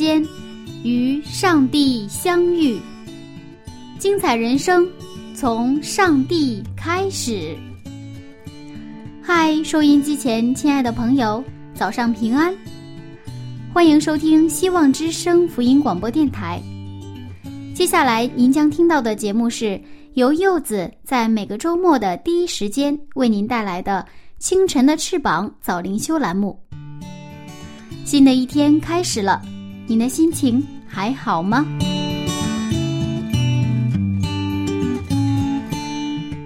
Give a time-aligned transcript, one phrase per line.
[0.00, 0.26] 间
[0.82, 2.80] 与上帝相遇。
[3.98, 4.88] 精彩人生
[5.34, 7.54] 从上帝开始。
[9.20, 12.50] 嗨，收音机前亲爱的朋友，早上平安！
[13.74, 16.58] 欢迎收听希望之声福音广播电台。
[17.74, 19.78] 接下来您将听到的节目是
[20.14, 24.02] 由柚子在每个周末的第一时间为您带来的
[24.42, 26.58] 《清晨的翅膀》早灵修栏目。
[28.06, 29.42] 新的一天开始了，
[29.90, 31.66] 你的心情还好吗？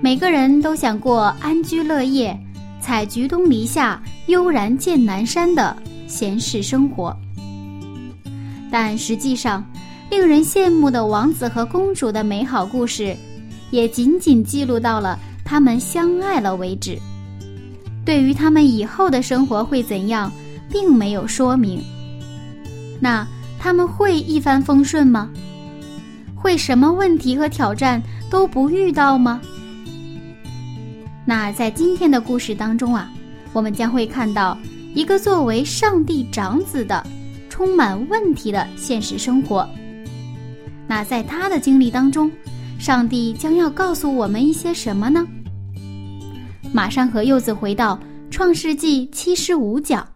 [0.01, 2.35] 每个人都想过安居乐业、
[2.81, 7.15] 采菊东篱下、悠然见南山的闲适生活，
[8.71, 9.63] 但实际上，
[10.09, 13.15] 令人羡慕的王子和公主的美好故事，
[13.71, 16.99] 也仅仅记录到了他们相爱了为止。
[18.07, 20.33] 对于他们以后的生活会怎样，
[20.71, 21.79] 并没有说明。
[23.01, 23.27] 那
[23.65, 25.31] 他们会一帆风顺吗？
[26.37, 27.99] 会什么问题和挑战
[28.31, 29.41] 都不遇到吗？
[31.25, 33.11] 那在今天的故事当中啊，
[33.55, 34.55] 我们将会看到
[34.95, 37.03] 一个作为上帝长子的、
[37.49, 39.67] 充满问题的现实生活。
[40.87, 42.31] 那在他的经历当中，
[42.79, 45.27] 上帝将要告诉我们一些什么呢？
[46.71, 47.99] 马上和柚子回到
[48.31, 50.07] 创世纪七十五讲，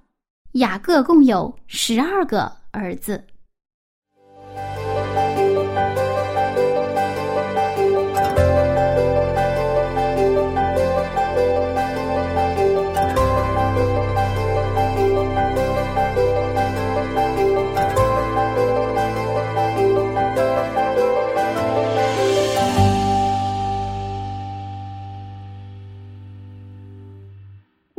[0.52, 3.24] 雅各共有十二个儿子。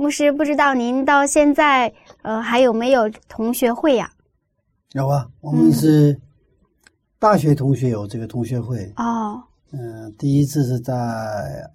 [0.09, 1.93] 牧师，不知道您到现在
[2.23, 4.11] 呃还有没有同学会呀、
[4.93, 6.19] 有啊，我们是
[7.19, 8.91] 大学同学有这个同学会。
[8.95, 9.39] 哦，
[9.71, 10.95] 嗯、第一次是在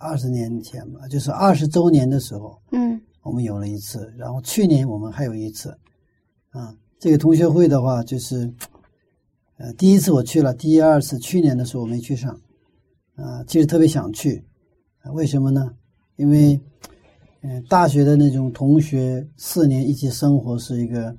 [0.00, 4.12] 二十年前吧，就是二十周年的时候，嗯我们有了一次。
[4.18, 5.70] 然后去年我们还有一次。
[6.50, 8.52] 啊，这个同学会的话，就是
[9.58, 12.32] 呃，第一次我去了，第二次去年的时候我没去上。
[13.14, 14.44] 啊，其实特别想去，
[15.02, 15.72] 啊为什么呢？
[16.16, 16.60] 因为嗯、
[17.68, 21.14] 大学的那种同学四年一起生活是一个，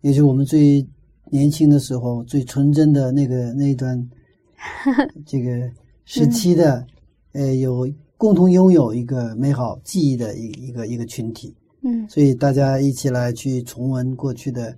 [0.00, 0.86] 也是我们最
[1.30, 3.98] 年轻的时候最纯真的那个那一段
[5.26, 5.70] 这个
[6.04, 6.86] 时期的，
[7.32, 14.76] 呃，有共同拥有一个美好记忆的一一个一个群体，嗯所以大家一起来去重温过去的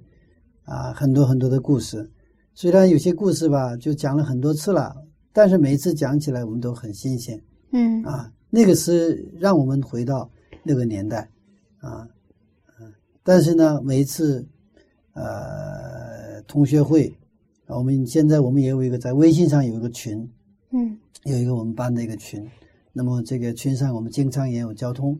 [0.65, 2.11] 啊很多很多的故事。
[2.55, 4.97] 虽然有些故事吧，就讲了很多次了，
[5.33, 7.39] 但是每一次讲起来我们都很新鲜。
[7.72, 10.31] 嗯啊，那个是让我们回到
[10.66, 11.31] 那个年代，
[11.78, 12.09] 啊，
[12.81, 14.47] 嗯，但是呢，每一次
[15.12, 17.15] 呃同学会，
[17.66, 20.28] 啊我们现在我们也有一个在微信上有一个群，
[20.72, 20.99] 嗯。
[21.25, 22.49] 有一个我们班的一个群，
[22.93, 25.19] 那么这个群上我们经常也有交通，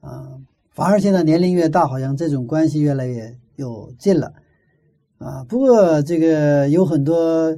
[0.00, 0.38] 啊，
[0.70, 4.34] 反而现在年龄越大，好像这种关系越来越有近了，
[5.16, 7.56] 啊，不过这个有很多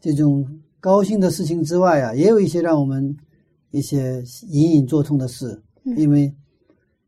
[0.00, 3.14] 这种高兴的事情之外啊，也有一些让我们
[3.72, 5.94] 一些隐隐作痛的事，嗯。
[5.98, 6.34] 因为，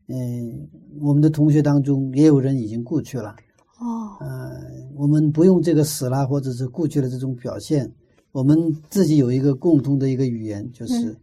[0.09, 0.69] 嗯、
[1.01, 3.35] 我们的同学当中也有人已经故去了，
[3.81, 4.17] 哦。
[4.21, 4.53] 呃，
[4.95, 7.93] 我们不用这个死了或者是故去的这种表现，
[8.33, 8.57] 我们
[8.89, 11.17] 自己有一个共同的一个语言，就是嗯。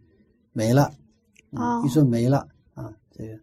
[0.52, 0.82] 没了。
[1.50, 3.34] 啊嗯，一说没了啊，这个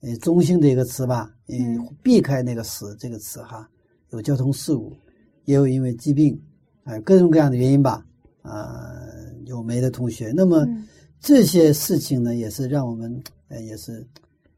[0.00, 3.68] 呃中性的一个词吧，嗯嗯，避开那个死这个词哈，
[4.10, 4.92] 有交通事故，
[5.44, 6.38] 也有因为疾病，
[6.82, 8.04] 啊、各种各样的原因吧，
[8.42, 8.92] 啊、
[9.46, 10.86] 有没的同学，那么嗯。
[11.20, 14.06] 这些事情呢，也是让我们呃也是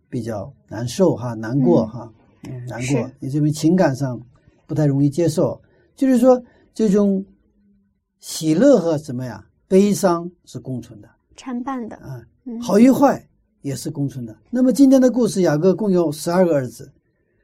[0.08, 1.88] 比较难受哈，难过嗯。
[1.88, 2.12] 哈，
[2.48, 4.20] 嗯，难过，也是因为情感上
[4.66, 5.60] 不太容易接受，
[5.94, 6.42] 就是说
[6.74, 7.24] 这种
[8.20, 11.08] 喜乐和什么呀，悲伤是共存的。
[11.36, 12.60] 参半的，啊，嗯。
[12.60, 13.28] 好与坏
[13.62, 14.36] 也是共存的。
[14.50, 16.92] 那么今天的故事，雅各共有十二个儿子，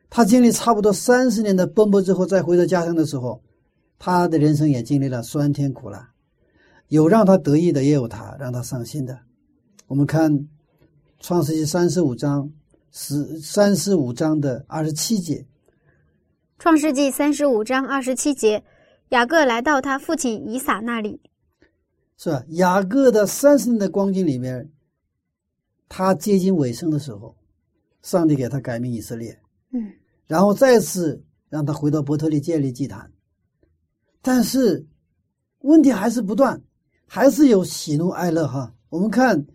[0.08, 3.42] 他经历差不多三十年的奔波之后，再回到家乡的时候，
[3.98, 6.10] 他的人生也经历了酸甜苦辣，
[6.88, 9.18] 有让他得意的，也有他让他伤心的。
[9.88, 10.32] 我们看
[11.22, 12.50] 《创世纪》三十五章
[12.90, 15.36] 十三十五章的二十七节，
[16.58, 18.64] 《创世纪》三十五章二十七节，
[19.10, 21.20] 雅各来到他父亲以撒那里。
[22.18, 22.44] 是吧？
[22.48, 24.68] 雅各的三十年的光景里面，
[25.88, 27.36] 他接近尾声的时候，
[28.02, 29.38] 上帝给他改名以色列，
[29.70, 29.92] 嗯
[30.26, 33.08] 然后再次让他回到伯特利建立祭坛，
[34.20, 34.84] 但是
[35.60, 36.60] 问题还是不断，
[37.06, 38.74] 还是有喜怒哀乐哈。
[38.88, 39.46] 我们看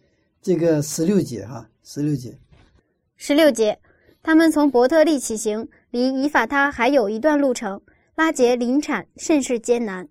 [0.47, 2.33] 这个十六节哈，十六节，
[3.17, 3.77] 十六节，
[4.23, 7.81] 他们从伯特利起行，离以法他还有一段路程。
[8.15, 10.07] 拉杰临产，甚是艰难。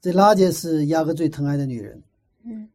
[0.00, 2.00] 这拉杰是雅各最疼爱的女人，
[2.44, 2.68] 嗯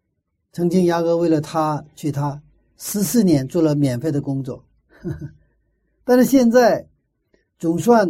[0.52, 2.42] 曾经雅各为了她娶她
[2.76, 5.30] 十四年做了免费的工作，呵 呵
[6.04, 6.86] 但是现在
[7.58, 8.06] 总算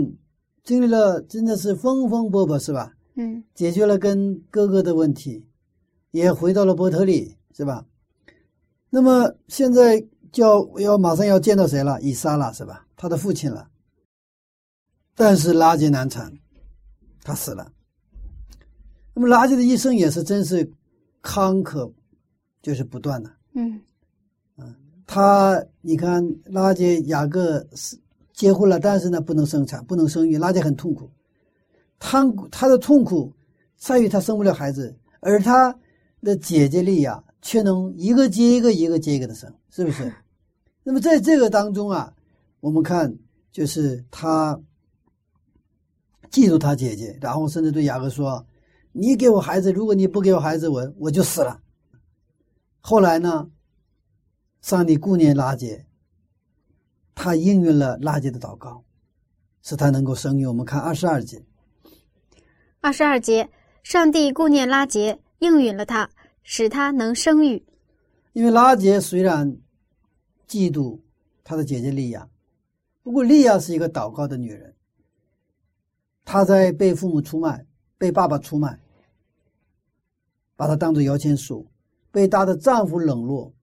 [0.64, 2.96] 经历了真的是风风波波是吧？
[3.14, 5.46] 嗯解决了跟哥哥的问题，
[6.10, 7.86] 也回到了伯特利，是吧？
[8.90, 10.00] 那么现在
[10.32, 12.02] 就要要马上要见到谁了？
[12.02, 12.86] 以撒了，是吧？
[12.96, 13.70] 他的父亲了。
[15.16, 16.32] 但是拉结难产，
[17.24, 17.72] 他死了。
[19.14, 20.72] 那么拉结的一生也是真是
[21.22, 21.92] 坎坷，
[22.62, 23.30] 就是不断的。
[23.54, 23.82] 嗯
[25.06, 28.00] 他你看拉结雅各是
[28.32, 31.10] 结婚了，但是呢不能生产，不能生育，拉结很痛苦。
[31.98, 33.34] 他他的痛苦
[33.76, 35.76] 在于他生不了孩子，而他
[36.22, 40.14] 的姐姐利亚却能一个接一个，一个接一个的生， 是不是？
[40.84, 42.14] 那么在这个当中啊，
[42.60, 43.16] 我们看
[43.52, 44.60] 就是他
[46.32, 48.46] 记住他姐姐，然后甚至对雅各说
[48.92, 51.62] ：“你给我孩子，如果你不给我孩子，我我就死了。”
[52.82, 53.50] 后来呢，
[54.62, 55.86] 上帝顾念拉杰，
[57.14, 58.84] 他应允了拉杰的祷告，
[59.62, 60.46] 使他能够生育。
[60.46, 61.44] 我们看二十二节。
[62.82, 63.50] 二十二节，
[63.84, 66.10] 上帝顾念拉杰，应允了他，
[66.52, 67.64] 使他能生育。
[68.34, 69.56] 因为拉杰虽然
[70.48, 71.00] 嫉妒
[71.44, 72.28] 他的姐姐利亚，
[73.04, 74.74] 不过利亚是一个祷告的女人。
[76.26, 77.68] 她在被父母出卖，
[78.00, 78.80] 被爸爸出卖，
[80.56, 81.68] 把她当做摇钱树，
[82.10, 83.54] 被她的丈夫冷落。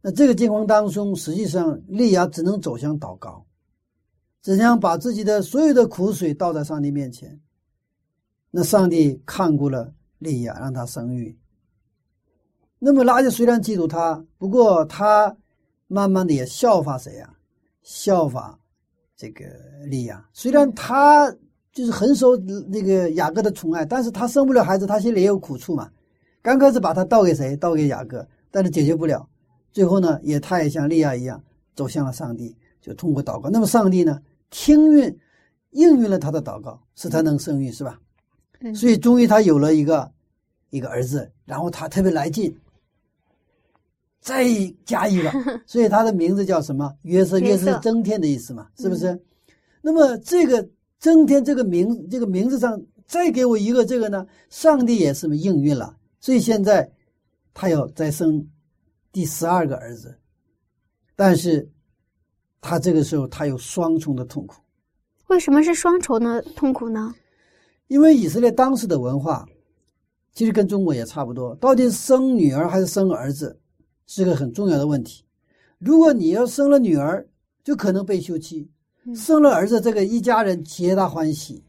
[0.00, 3.44] 那这个境况当中，实际上利亚只能走向祷告，
[4.40, 7.38] 只想把自己的所有的苦水倒在上帝面前。
[8.50, 11.38] 那上帝看顾了利亚，让她生育。
[12.78, 15.34] 那么拉结虽然嫉妒他，不过他
[15.86, 17.34] 慢慢的也效法谁呀、
[17.82, 18.58] 效法
[19.16, 19.44] 这个
[19.86, 20.24] 利亚。
[20.32, 21.34] 虽然他
[21.72, 25.90] 就是很受那个雅各的宠爱，但是他生不了孩子，他心里也有苦处嘛。
[26.42, 27.56] 刚开始把他倒给谁？
[27.56, 29.28] 倒给雅各，但是解决不了。
[29.72, 31.42] 最后呢，也他也像利亚一样
[31.74, 33.50] 走向了上帝，就通过祷告。
[33.50, 34.20] 那么上帝呢，
[34.50, 35.18] 听允
[35.70, 37.98] 应允了他的祷告，使他能生育，是吧？
[38.60, 40.10] 嗯所以终于他有了一个
[40.70, 42.56] 一个儿子，然后他特别来劲，
[44.26, 44.44] 再
[44.84, 45.30] 加一个，
[45.66, 46.92] 所以他的名字叫什么？
[47.02, 49.16] 约瑟，约瑟是增添的意思嘛，是不是？
[49.80, 50.68] 那么这个
[50.98, 54.26] 增添这个名这个名字上再给我一个这个呢？
[54.50, 56.90] 上帝也是应允了，所以现在
[57.54, 58.44] 他要再生
[59.12, 60.18] 第十二个儿子，
[61.14, 61.70] 但是
[62.60, 64.56] 他这个时候他有双重的痛苦。
[65.28, 67.14] 为什么是双重的痛苦呢？
[67.86, 69.46] 因为以色列当时的文化，
[70.34, 73.56] 其实跟中国也差不多，到底是生女儿还是生儿子，
[74.06, 75.24] 是个很重要的问题。
[75.78, 77.26] 如果你要生了女儿，
[77.62, 78.66] 就可能被休妻；
[79.04, 81.62] 嗯生了儿子，这个一家人皆大欢喜。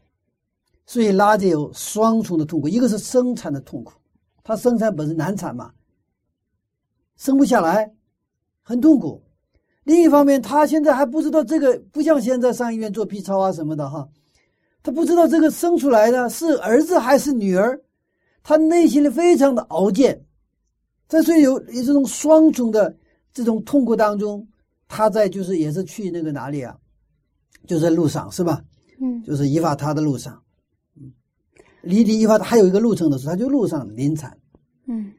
[0.86, 3.92] 所以拉姐有双重的痛苦，一个是生产的痛苦，
[4.42, 5.70] 他生产本身难产嘛，
[7.16, 7.92] 生不下来，
[8.62, 9.22] 很痛苦。
[9.84, 14.08] 另一方面，他现在还不知道这个，不像现在上医院做 B 超啊什么的哈，
[14.82, 17.78] 他不知道这个生出来的是儿子还是女儿，
[18.42, 20.24] 他内心里非常的熬煎，
[21.08, 22.94] 在所以有有这种双重的
[23.32, 24.46] 这种痛苦当中，
[24.86, 26.76] 他在就是也是去那个哪里啊，
[27.66, 28.62] 就在路上是吧？
[29.00, 30.42] 嗯就是依法他的路上，
[30.96, 31.10] 嗯，
[31.82, 34.36] 离离以法他还有一个路程的时候，他就路上临产。
[34.86, 35.12] 嗯。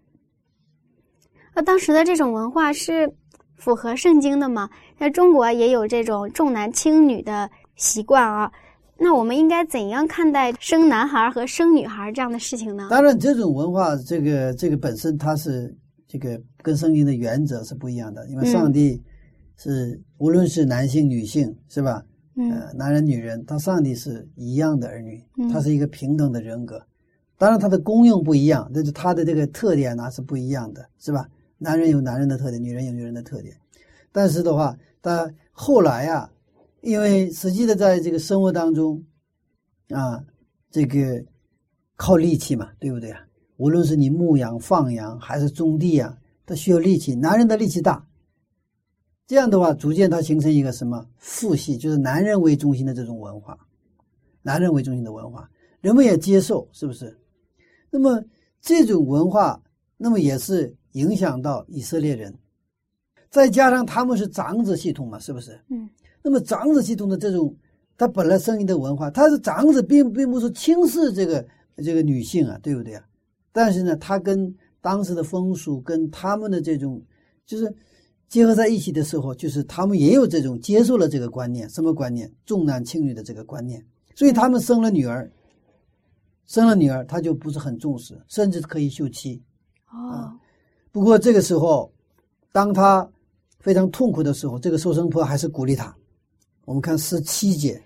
[1.55, 3.12] 那当时的这种文化是
[3.58, 4.69] 符合圣经的吗？
[4.98, 8.51] 在中国也有这种重男轻女的习惯啊。
[8.98, 12.89] 那我们应该怎样看待生男孩和生女孩这样的事情呢？
[12.89, 15.74] 当然，这种文化，这个这个本身它是
[16.09, 19.01] 这个跟圣经的原则是不一样的，因为上帝
[19.55, 22.03] 是、无论是男性女性是吧？
[22.35, 26.81] 嗯呃，男人女人，他上帝是一样的儿女嗯，他是一个平等的人格。
[27.37, 31.29] 当然，他的功用不一样，但是他的这个特点呢是不一样的，是吧？
[31.57, 33.55] 男人有男人的特点，女人有女人的特点。
[34.11, 36.31] 但是的话，他后来啊，
[36.81, 39.03] 因为实际的在这个生活当中，
[39.89, 40.23] 啊，
[40.71, 41.23] 这个
[41.95, 43.19] 靠力气嘛，对不对啊？
[43.59, 48.05] 无论是你牧羊、放羊还是种地啊，他需要力气，男人的力气大。
[49.27, 53.57] 这样的话，逐渐它形成一个什么父系，就是男人为中心的这种文化，
[54.41, 55.49] 男人为中心的文化，
[55.81, 57.13] 人们也接受，是不是？
[57.91, 58.23] 那么
[58.61, 59.61] 这种文化，
[59.97, 62.33] 那么也是影响到以色列人，
[63.29, 65.59] 再加上他们是长子系统嘛，是不是？
[65.67, 65.89] 嗯。
[66.23, 67.53] 那么长子系统的这种，
[67.97, 71.45] 他本来生育的文化，他是长子，并并不是轻视这个
[71.83, 73.05] 这个女性啊，对不对啊？
[73.51, 77.01] 但是呢，他跟当时的风俗跟他们的这种，
[77.46, 77.74] 就是
[78.27, 82.32] 结合在一起的时候，就是他们也有这种接受了这个观念，什么观念？
[82.46, 83.84] 重男轻女的这个观念。
[84.15, 85.32] 所以他们生了女儿，
[86.46, 89.41] 生了女儿，他就不是很重视，甚至可以休妻。
[89.91, 90.32] 哦，
[90.91, 91.91] 不过这个时候，
[92.51, 93.10] 当他
[93.60, 95.96] 非常痛苦的时候，这个收生婆还是鼓励他。
[96.65, 97.82] 我们看十七节，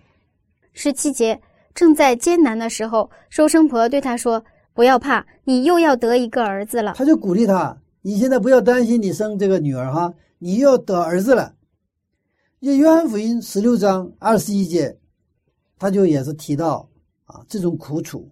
[0.74, 1.40] 十七节
[1.74, 6.94] 正在艰难的时候，收生婆对他说：“不要怕，你又要得一个儿子了。
[6.96, 11.54] 他就鼓励他：“你现在不要担心，你生这个女儿哈，你又要得儿子了。”
[12.62, 14.98] 这约翰福音十六章二十一节，
[15.78, 16.88] 他就也是提到
[17.26, 18.28] 啊这种苦楚。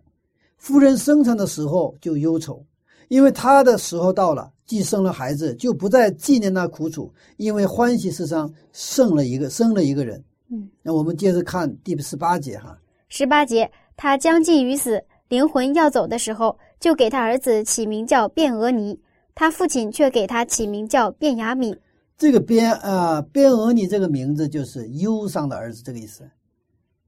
[0.58, 2.66] 夫人生产的时候就忧愁，
[3.10, 10.24] 因为她的时候到了，既生了孩子，就不再纪念那苦楚，因为欢喜世上生了一个生了一个人。
[10.50, 12.78] 嗯，那我们接着看第十八节哈。
[13.10, 19.00] 十八节，他将近于死，灵魂要走的时候，就给他儿子起名叫卞俄尼，
[19.34, 21.74] 他父亲却给他起名叫卞雅敏。
[22.18, 26.30] 这个卞啊，卞俄尼这个名字就是忧伤的儿子这个意思。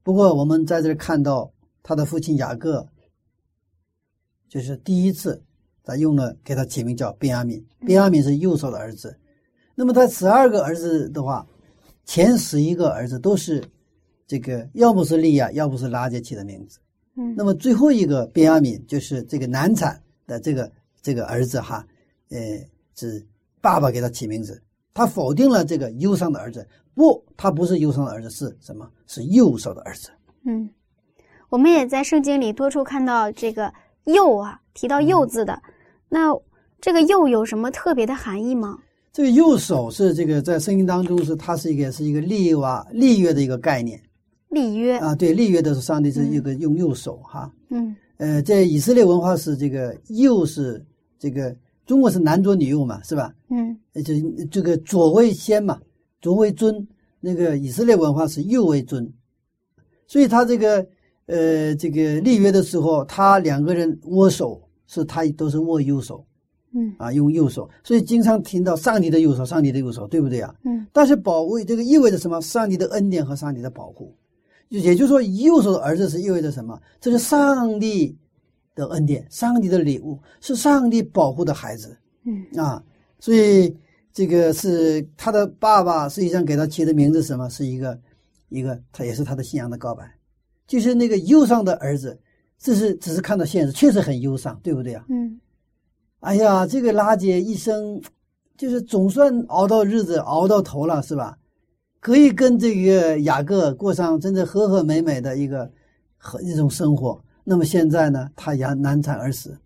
[0.02, 1.52] 不过我们在这儿看到
[1.82, 2.88] 他的父亲雅各，
[4.48, 5.44] 就是第一次
[5.82, 9.14] 他用了给他起名叫卞雅敏，卞雅敏是右手的儿子。
[9.74, 11.46] 那么他十二个儿子的话。
[12.06, 13.64] 前十一个儿子都是
[14.26, 16.78] 这个，要不是利亚，要不是拉杰起的名字。
[17.16, 20.70] 嗯，那么最后一个便雅敏就是这个难产的这个
[21.02, 21.86] 这个儿子哈，
[22.30, 22.38] 呃，
[22.94, 23.24] 是
[23.60, 24.60] 爸爸给他起名字。
[24.92, 28.88] 他否定了这个忧伤的儿子，不，他不是忧伤的儿子，是什么？
[29.06, 30.08] 是右手的儿子。
[30.44, 30.70] 嗯，
[31.48, 33.72] 我们也在圣经里多处看到这个
[34.06, 35.60] “右”啊，提到“右”字的。
[36.08, 36.32] 那
[36.80, 38.78] 这个“右”有什么特别的含义吗？
[39.12, 44.00] 这个右手是这个在圣经当中是它是一个是一个立哇利约的一个概念，
[44.54, 50.80] 立约啊，对立约的是上帝是一个用右手哈，嗯，呃，在以色列文化是这个右是
[51.18, 53.34] 这个中国是男左女右嘛，是吧？
[53.50, 54.14] 嗯，就
[54.50, 55.78] 这个左为先嘛，
[56.22, 56.86] 左为尊，
[57.20, 59.12] 那个以色列文化是右为尊，
[60.06, 60.86] 所以他这个
[61.26, 66.24] 呃这个立约的时候，他两个人握手是他都是握右手。
[66.76, 70.52] 嗯啊，用右手，所以经常听到上帝的右手，上帝的右手，对不对啊？
[70.64, 70.84] 嗯。
[70.92, 72.40] 但是保卫这个意味着什么？
[72.40, 74.12] 上帝的恩典和上帝的保护，
[74.68, 76.80] 也就是说，右手的儿子是意味着什么？
[77.00, 78.16] 这是上帝
[78.74, 81.96] 的恩典，上帝的礼物，是上帝保护的孩子。
[82.24, 82.82] 嗯啊，
[83.20, 83.76] 所以
[84.12, 87.48] 这个是他的爸爸实际上给他起的名字，什么？
[87.50, 87.98] 是一个
[88.48, 90.10] 一个，他也是他的信仰的告白，
[90.66, 92.18] 就是那个忧伤的儿子，
[92.58, 95.04] 这是只是看到现实，确实很忧伤，对不对啊？
[95.08, 95.40] 嗯。
[96.20, 98.00] 哎呀，这个拉姐一生，
[98.56, 101.36] 就是总算熬到日子，熬到头了，是吧？
[102.04, 105.72] 可以跟这个雅各过上真的和和美美的一个
[106.18, 107.18] 和一种生活。
[107.44, 109.58] 那么现在呢，他也难产而死，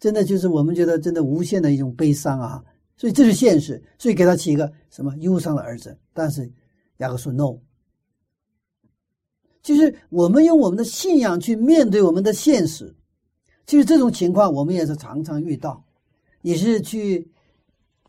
[0.00, 2.64] 真的就是我们觉得真的无限的一种悲伤啊。
[2.96, 5.94] 所以这是现实，所以给他起一个什么忧伤的儿子。
[6.14, 6.50] 但是
[6.96, 7.58] 雅各说 no，
[9.62, 12.96] 就是我们用我们的信仰去面对我们的现实。
[13.66, 15.84] 其实这种情况我们也是常常遇到。
[16.40, 17.30] 也是去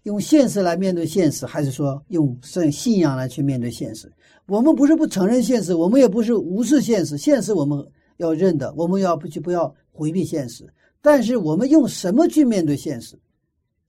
[0.03, 4.11] 用现实来面对现实，还是说用信信仰来去面对现实？
[4.47, 7.17] 我们不是不承认现实，我们也不是无视现实。
[7.17, 7.85] 现实我们
[8.17, 10.67] 要认的，我们要不去不要回避现实。
[11.01, 13.17] 但是我们用什么去面对现实？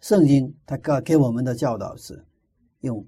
[0.01, 2.25] 圣经它给给我们的教导是
[2.81, 3.05] 用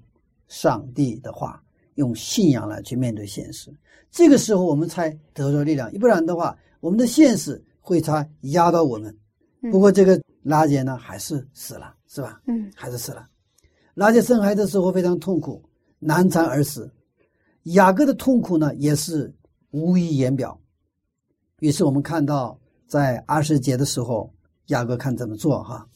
[0.49, 1.63] 上帝的话，
[1.95, 3.73] 用信仰来去面对现实。
[4.11, 9.17] 这个时候我们才得着力量，不然的话，我们的现实会才压倒我们。
[9.71, 10.21] 不过这个。
[10.47, 12.41] 拉杰呢，还是死了，是吧？
[12.47, 13.29] 嗯，孩子死了。
[13.93, 15.63] 拉杰生孩子的时候非常痛苦，
[15.99, 16.91] 难产而死。
[17.65, 19.31] 雅各的痛苦呢，也是
[19.71, 20.59] 无以言表。
[21.59, 24.33] 于是我们看到，在二十节的时候，
[24.69, 25.87] 雅各看怎么做哈。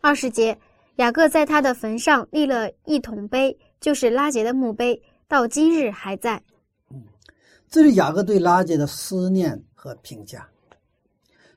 [0.00, 0.56] 二十节，
[0.96, 6.40] 雅各在他的坟上立了一桶碑，就是拉杰的墓碑，到今日还在。
[6.88, 7.02] 嗯，
[7.68, 10.48] 这是雅各对拉杰的思念和评价。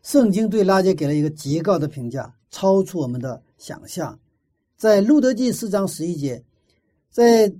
[0.01, 4.19] 圣经对拉杰给了一个极高的评价，超出我们的想象。
[4.77, 6.43] 在路德记四章十一节，
[7.09, 7.51] 在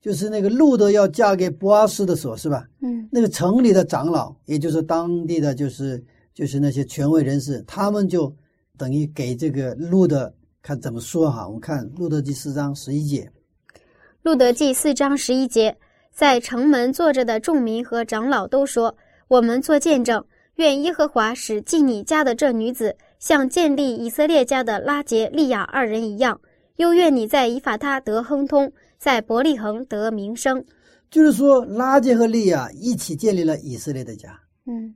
[0.00, 2.66] 就是那个路德要嫁给波阿斯的时候，是吧？
[2.80, 8.34] 嗯，那个城里的长老，也就是当地的就是就是那些权威人士，他们就
[8.78, 11.46] 等于给这个路德看怎么说哈。
[11.46, 13.30] 我们看《路德记》四章十一节，
[14.22, 15.76] 《路德记》四章十一节，
[16.10, 18.96] 在城门坐着的众民和长老都说
[19.28, 20.24] ：“我们做见证，
[20.54, 26.40] 愿耶和华使进你家的这女子，像建立以色列家的拉杰、利亚二人一样；
[26.76, 30.64] 又愿你在以法他得亨通，在伯利恒得名声。
[31.10, 34.94] 就是说拉杰和利亚一起建立了以色列的家。”嗯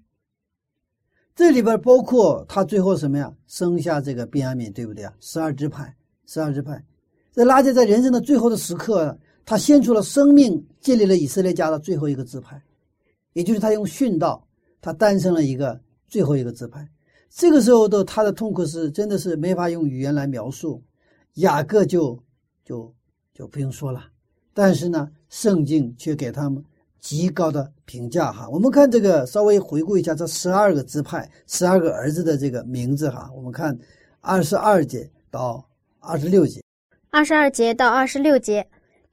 [1.36, 3.32] 这里边包括他最后什么呀？
[3.48, 5.12] 生下这个便雅悯，对不对啊？
[5.20, 5.94] 十二支派，
[6.26, 6.82] 十二支派。
[7.32, 12.62] 这拉杰在人生的最后的时刻，他献出了生命，建立了以色列家的最后一个支派，
[13.32, 14.46] 也就是他用殉道，
[14.80, 16.88] 他诞生了一个最后一个支派。
[17.36, 20.80] 这个时候的他的痛苦是真的是没法用语言来描述。
[21.34, 22.16] 雅各就
[22.64, 22.94] 就
[23.34, 24.04] 就不用说了，
[24.52, 26.64] 但是呢，圣经却给他们
[27.00, 28.48] 极高的评价哈。
[28.48, 33.28] 我们看这个，稍微回顾一下这十二个支派、十二个儿子的这个名字哈。
[33.34, 33.76] 我们看
[34.20, 36.62] 二十二节到二十六节，
[37.10, 38.64] 二十二节到二十六节，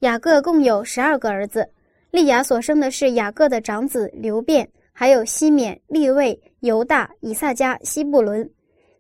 [0.02, 1.68] 雅各共有十二个儿子。
[2.12, 8.50] 利亚所生的是雅各的长子流辩，还有西缅、利位、犹大、以萨迦、西布伦。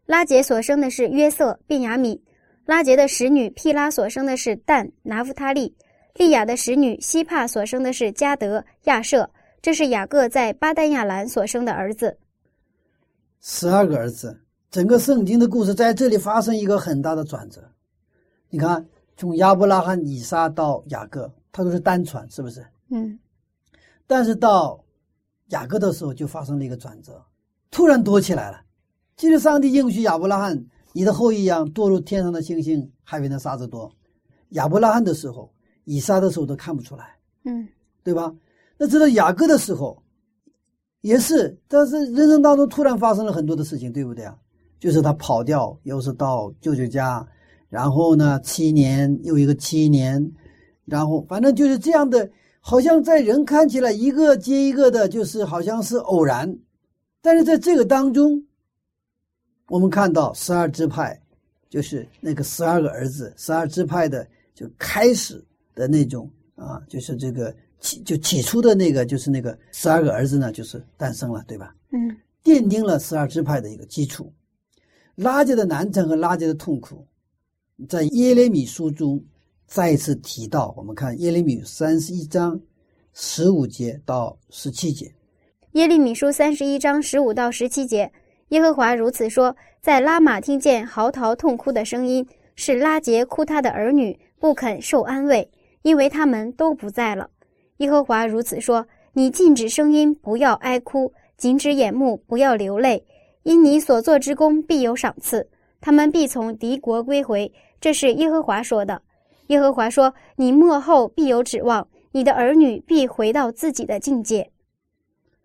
[0.06, 2.20] 拉杰所生的是约瑟、便雅悯。
[2.66, 5.76] 拉杰的使女毗拉所生的是但、拿夫他利。
[6.16, 9.30] 利亚的使女希帕所生的是加德、亚舍。
[9.62, 12.18] 这是雅各在巴丹亚兰所生的儿子。
[13.40, 14.38] 十二个儿子。
[14.70, 17.62] 整个圣经的故事在这里发生一个很大的转折。
[18.50, 18.86] 你看，
[19.18, 22.66] 从亚伯拉罕、以撒到雅各，他都是单传，是不是？
[22.90, 23.20] 嗯
[24.08, 24.84] 但是到
[25.50, 27.24] 雅各的时候，就发生了一个转折，
[27.72, 28.62] 突然多起来了。
[29.18, 33.92] 其实上帝应许亚伯拉罕，你的后裔一样多如天上的星星，还比那沙子多。
[34.50, 35.52] 亚伯拉罕的时候，
[35.86, 37.68] 以撒的时候都看不出来，嗯
[38.04, 38.34] 对吧？
[38.78, 40.02] 那直到雅各的时候，
[41.02, 44.36] 也是，但是人生当中突然发生了很多的事情，对不对啊？
[44.80, 47.26] 就是他跑掉，又是到舅舅家，
[47.70, 50.32] 然后呢，七年又一个七年，
[50.86, 52.28] 然后反正就是这样的，
[52.60, 56.58] 好像在人看起来一个接一个的，就是好像是偶然，
[57.22, 58.44] 但是在这个当中，
[59.68, 61.22] 我们看到十二支派，
[61.70, 65.44] 就是那个十二个儿子，十二支派的就开始
[65.76, 71.76] 的那种啊，就是这个起就起初的那个，就是那个十二个儿子呢，就是诞生了，对吧？
[71.92, 74.34] 嗯奠定了十二支派的一个基础。
[75.14, 77.06] 拉结的难成和拉结的痛苦，
[77.88, 79.24] 在耶利米书中
[79.68, 80.74] 再一次提到。
[80.76, 82.60] 我们看耶利米三十一章
[83.14, 85.14] 十五节到十七节。
[85.74, 88.12] 耶利米书三十一章十五到十七节，
[88.50, 95.50] 耶和华如此说：在拉玛听见嚎啕痛哭的声音，是拉杰哭他的儿女不肯受安慰，
[95.84, 97.30] 因为他们都不在了。
[97.78, 103.06] 耶和华如此说：你禁止声音，不要哀哭；禁止眼目，不要流泪，
[103.44, 105.48] 因你所做之功必有赏赐，
[105.80, 107.50] 他们必从敌国归回。
[107.80, 109.02] 这是耶和华说的。
[109.48, 114.51] 耶和华说：你末后必有指望，你的儿女必回到自己的境界。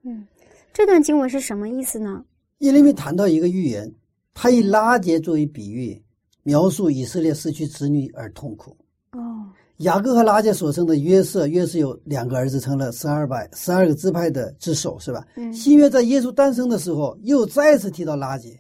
[0.07, 0.25] 嗯，
[0.73, 2.25] 这段经文是什么意思呢？
[2.59, 3.92] 耶利米谈到一个预言，
[4.33, 6.01] 他以拉结作为比喻，
[6.45, 8.77] 描述以色列失去子女而痛苦。
[9.12, 15.27] 哦，雅各和拉结所生的约瑟，约瑟有两个儿子，成了十二百十二个支派的之首，是吧？
[15.35, 18.59] 嗯新约在耶稣诞生的时候，又再次提到拉结。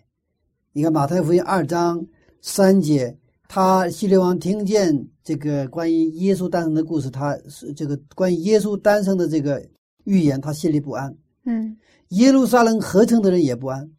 [0.72, 2.04] 你看马太福音二章
[2.42, 3.16] 三节，
[3.48, 9.64] 他希律王听见这个关于耶稣诞生的故事，他是这个关于耶稣诞生的这个
[10.04, 11.16] 预言，他心里不安。
[11.46, 11.76] 嗯
[12.10, 13.90] 耶路撒冷合成的人也不安。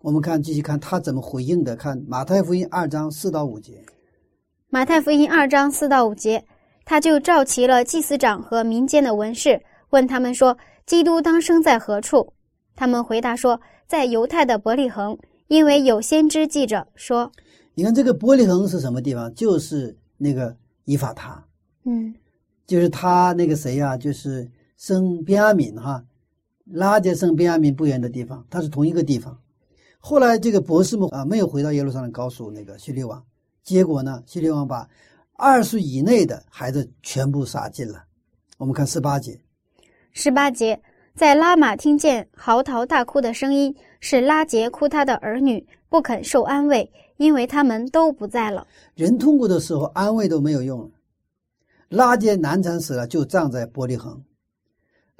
[0.00, 3.84] 我们看继续看他怎么回应的，看马太福音二章四到五节。
[4.68, 6.44] 马太福音二章四到五节，
[6.84, 12.32] 他就召齐了祭司长和民间的文士，问他们说：“基督当生在何处？”
[12.74, 15.16] 他们回答说：“在犹太的伯利恒，
[15.48, 17.30] 因为有先知记着说，
[17.74, 19.32] 你看这个伯利恒是什么地方？
[19.34, 21.44] 就是那个以法他，
[21.84, 22.14] 嗯
[22.66, 26.02] 就是他那个谁呀、就是生边阿敏哈，
[26.64, 29.38] 拉结生便雅悯不远的地方，它是同一个地方。
[29.98, 33.24] 后来这个博士们啊没有回到耶路撒冷告诉那个希利王，
[33.62, 34.88] 结果呢，希利王把
[35.34, 38.04] 二岁以内的孩子全部杀尽了。
[38.58, 39.40] 我们看十八节，
[40.12, 40.80] 十八节，
[41.14, 48.66] 在拉玛听见嚎啕大哭的声音，是拉杰哭他的儿女不肯受安慰，因为他们都不在了。
[48.94, 50.90] 人痛苦的时候安慰都没有用了。
[51.88, 54.22] 拉杰难产死了，就葬在玻璃恒。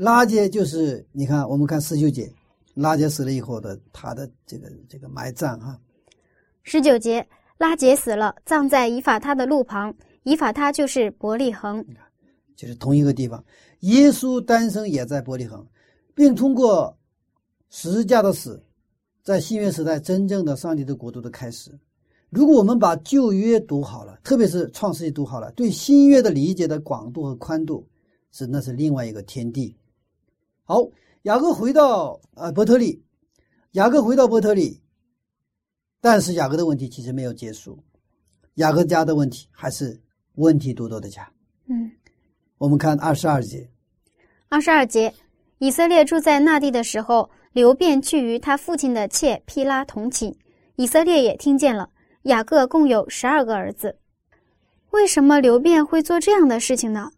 [0.03, 2.29] 拉结就是你看，我们看十九节，
[2.75, 5.79] 拉结死了以后的他的这个这个埋葬哈、
[6.65, 7.25] 十九节，
[7.57, 11.85] 拉杰死了，葬在以法他的路旁，以法他就是伯利恒。
[12.57, 13.45] 就是同一个地方。
[13.83, 15.65] 耶稣诞生也在伯利恒，
[16.17, 16.99] 并通过
[17.71, 18.61] 十字架的死，
[19.23, 21.71] 在新约时代真正的上帝的国度的开始。
[22.29, 27.87] 如果我们把旧约读好了，特别是创世纪读好了，对新约的理解的广度和宽度
[28.33, 29.73] 是那是另外一个天地。
[30.73, 30.89] 好，
[31.25, 33.05] 雅各回到呃伯特利，
[33.73, 34.81] 雅各回到伯特利，
[36.01, 37.79] 但是雅各的问题其实没有结束，
[38.55, 40.01] 雅各家的问题还是
[40.37, 41.31] 问题多多的家。
[41.67, 41.93] 嗯，
[42.57, 43.69] 我们看二十二节，
[44.49, 45.13] 二十二节，
[45.59, 50.35] 以色列住在那地的时候，流便去与他父亲的妾毗拉同寝，
[50.77, 51.91] 以色列也听见了。
[52.23, 53.99] 雅各共有十二个儿子，
[54.89, 57.11] 为什么刘辩会做这样的事情呢？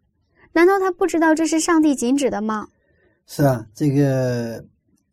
[0.54, 2.70] 难道他不知道这是上帝禁止的吗？
[3.26, 4.64] 是啊，这个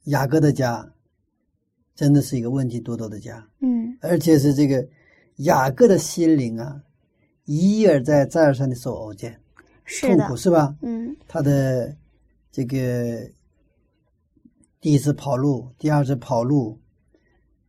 [0.05, 0.91] 雅各的家
[1.95, 4.85] 真的是一个问题多多的家，嗯而且是这个
[5.37, 6.81] 雅各的心灵啊，
[7.45, 9.39] 一而再再而三的受偶见，
[9.85, 10.75] 是痛苦，是吧？
[10.81, 11.95] 嗯他的
[12.51, 13.29] 这个
[14.79, 16.77] 第一次跑路，第二次跑路，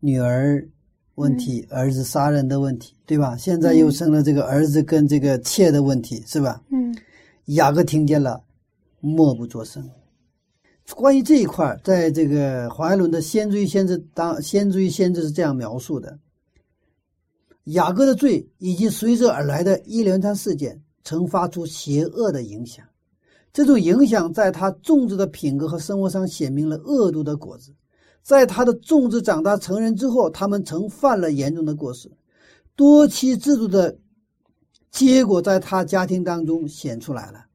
[0.00, 0.66] 女儿
[1.14, 3.36] 问题，儿子杀人的问题，对吧？
[3.36, 6.62] 现在又生了这个儿子跟这个妾的问题，是吧？
[6.70, 6.96] 嗯
[7.46, 8.42] 雅各听见了，
[9.00, 9.88] 默不作声。
[10.94, 16.18] 关于这一块，在这个华爱伦的《先知与先知》当《先知与先知》是这样描述的：
[17.64, 22.84] 雅各的罪以及随之而来的一连串事件，曾发出邪恶的影响。
[23.52, 27.72] 这种影响在他种植的品格和生活上显明了恶毒的果子。
[28.22, 32.10] 在他的种植长大成人之后，他们曾犯了严重的过失，
[32.76, 33.98] 多妻制度的
[34.90, 37.46] 结果在他家庭当中显出来了。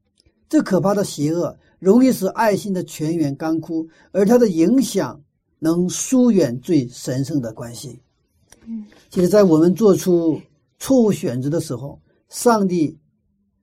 [0.48, 5.22] 这可怕的邪恶容易使爱心的泉源干枯，而它的影响
[5.58, 8.00] 能疏远最神圣的关系。
[8.66, 10.40] 嗯，其实，在我们做出
[10.78, 12.98] 错误选择的时候，上帝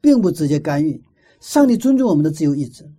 [0.02, 1.04] 并不直接干预，
[1.40, 2.90] 上帝尊重我们的自由意志。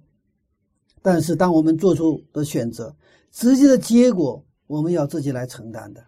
[1.02, 2.94] 但是，当我们做出的选择，
[3.32, 6.04] 直接的结果我们要自己来承担的。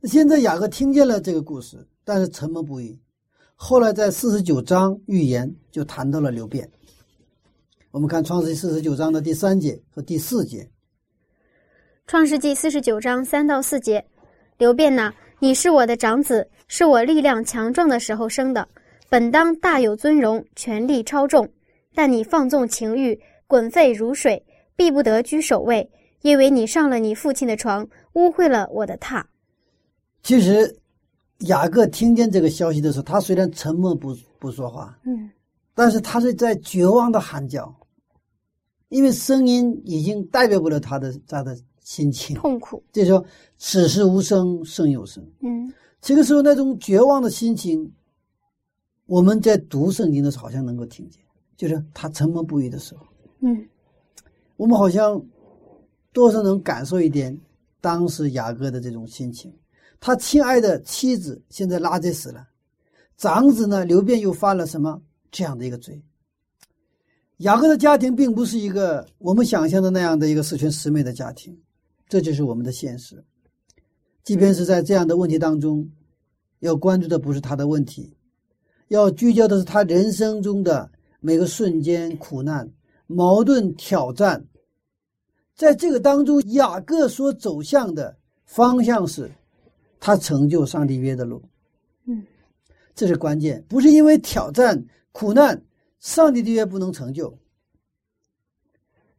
[0.00, 2.98] 那现在雅各听见了这个故事，但是沉默不语。
[3.54, 6.70] 后来在四十九章预言就谈到了流变。
[7.92, 10.66] 我们看创世纪四十九章的第三节和第四节。
[12.06, 14.02] 创世纪四十九章三到四节，
[14.56, 18.66] 刘辩呐，你是我的长子，是我力量强壮的时候生的，
[19.10, 21.46] 本当大有尊荣，权力超重。
[21.94, 24.42] 但你放纵情欲，滚沸如水，
[24.74, 25.86] 必不得居首位，
[26.22, 29.22] 因为你上了你父亲的床，污秽了我的榻。
[30.22, 30.74] 其实，
[31.40, 35.30] 雅各听见这个消息的时候，他虽然沉默不不说话，嗯
[35.74, 37.74] 但是他是在绝望的喊叫，
[38.92, 42.36] 因为声音已经代表不了他的他的心情。
[42.36, 42.82] 痛苦。
[42.92, 43.24] 就是说，
[43.56, 45.26] 此时无声胜有声。
[45.40, 47.90] 嗯这个时候那种绝望的心情，
[49.06, 51.22] 我们在读圣经的时候好像能够听见，
[51.56, 53.06] 就是他沉默不语的时候，
[53.40, 53.66] 嗯
[54.56, 55.24] 我们好像
[56.12, 57.36] 多少能感受一点
[57.80, 59.50] 当时雅各的这种心情。
[60.00, 62.46] 他亲爱的妻子现在拉结死了，
[63.16, 65.00] 长子呢刘辩又犯了什么
[65.30, 66.02] 这样的一个罪？
[67.42, 71.56] 雅各的家庭并不是一个我们想象的那样的一个十全十美的家庭，
[72.08, 73.22] 这就是我们的现实。
[74.22, 75.90] 即便是在这样的问题当中，
[76.60, 78.16] 要关注的不是他的问题，
[78.88, 82.70] 要聚焦的是他人生中的每个瞬间苦难、
[83.08, 84.46] 矛盾、挑战。
[85.56, 89.28] 在这个当中，雅各所走向的方向是，
[89.98, 91.42] 他成就上帝约的路。
[92.06, 92.24] 嗯，
[92.94, 95.60] 这是关键，不是因为挑战、苦难，
[96.02, 97.38] 上帝的约不能成就。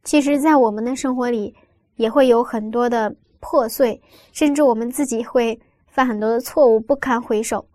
[0.04, 1.54] 其实，在我们的生活里，
[1.96, 7.66] 也会有很多的破碎，甚至我们自己会犯很多的错误，不堪回首。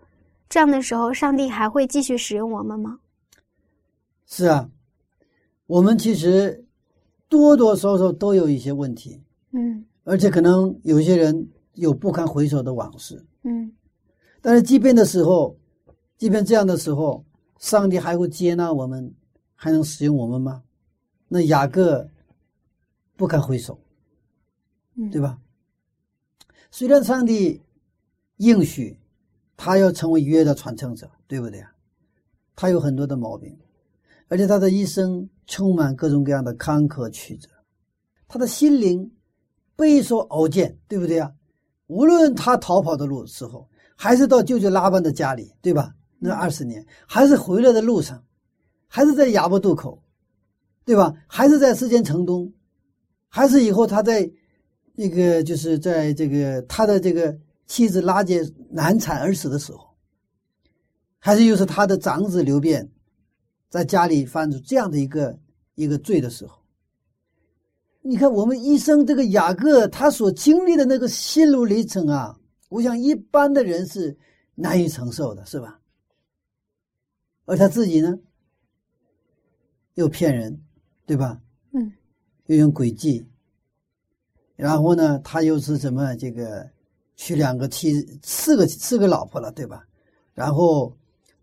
[0.47, 2.99] 这样的时候，上帝还会继续使用我们吗？
[4.27, 4.69] 是啊，
[5.65, 6.63] 我们其实
[7.27, 9.19] 多多少少都有一些问题，
[9.51, 13.25] 嗯而且可能有些人有不堪回首的往事。
[13.41, 13.71] 嗯
[14.39, 15.57] 但是，即便的时候，
[16.15, 17.25] 即便这样的时候，
[17.59, 19.13] 上帝还会接纳我们，
[19.53, 20.63] 还能使用我们吗？
[21.27, 22.09] 那雅各
[23.15, 23.79] 不堪回首，
[24.95, 25.39] 嗯，对吧？
[26.71, 27.61] 虽然上帝
[28.37, 28.97] 应许
[29.57, 31.71] 他要成为约的传承者，对不对啊？
[32.55, 33.57] 他有很多的毛病，
[34.27, 37.49] 而且他的一生充满各种各样的坎坷曲折，
[38.27, 39.11] 他的心灵
[39.75, 41.33] 备受熬煎，对不对啊？
[41.87, 45.93] 无论他逃跑的路时候，还是到舅舅拉班的家里，对吧？
[46.19, 48.21] 那二十年，还是回来的路上，
[48.87, 50.03] 还是在雅伯渡口，
[50.83, 51.13] 对吧？
[51.27, 52.53] 还是在世间城东，
[53.29, 54.29] 还是以后他在
[54.93, 59.95] 那个就是在这个他的这个妻子拉姐难产而死的时候，
[61.19, 62.89] 还是又是他的长子刘辩
[63.69, 65.39] 在家里犯出这样的一个
[65.75, 66.59] 一个罪的时候。
[68.01, 72.35] 你看，我们一生这个雅各他所经历的那个心路历程啊，
[72.69, 74.17] 我想一般的人是
[74.55, 75.79] 难以承受的，是吧？
[77.49, 78.15] 而他自己呢，
[79.95, 80.61] 又骗人，
[81.07, 81.41] 对吧？
[81.71, 81.91] 嗯，
[82.45, 83.27] 又用诡计，
[84.55, 86.69] 然后呢，他又是什么这个
[87.15, 89.83] 娶两个妻，四个四个老婆了，对吧？
[90.35, 90.95] 然后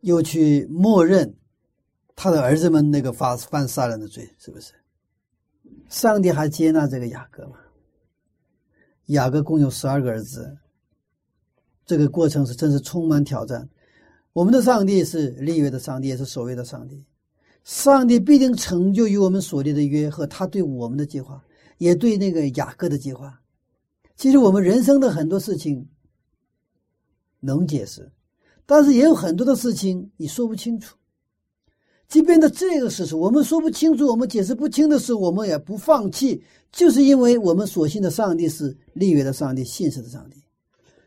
[0.02, 1.34] 又去默认
[2.14, 4.72] 他的儿子们那个犯犯杀人的罪，是不是？
[5.88, 7.58] 上帝还接纳这个雅各吗？
[9.06, 10.56] 雅各共有十二个儿子，
[11.84, 13.68] 这个过程是真是充满挑战。
[14.36, 17.02] 我们的上帝是立约的上帝，也是守约的上帝。
[17.64, 21.42] 上帝必定成就与我们所立的约和他对我们的计划，
[21.78, 23.40] 也对那个雅各的计划。
[24.14, 25.88] 其实我们人生的很多事情
[27.40, 28.12] 能解释，
[28.66, 30.94] 但是也有很多的事情你说不清楚。
[32.06, 40.36] 即便在这个事实我们说不清楚，我们解释不清的时候，我们也不放弃，就是因为我们所信的上帝是立约的上帝，信实的上帝。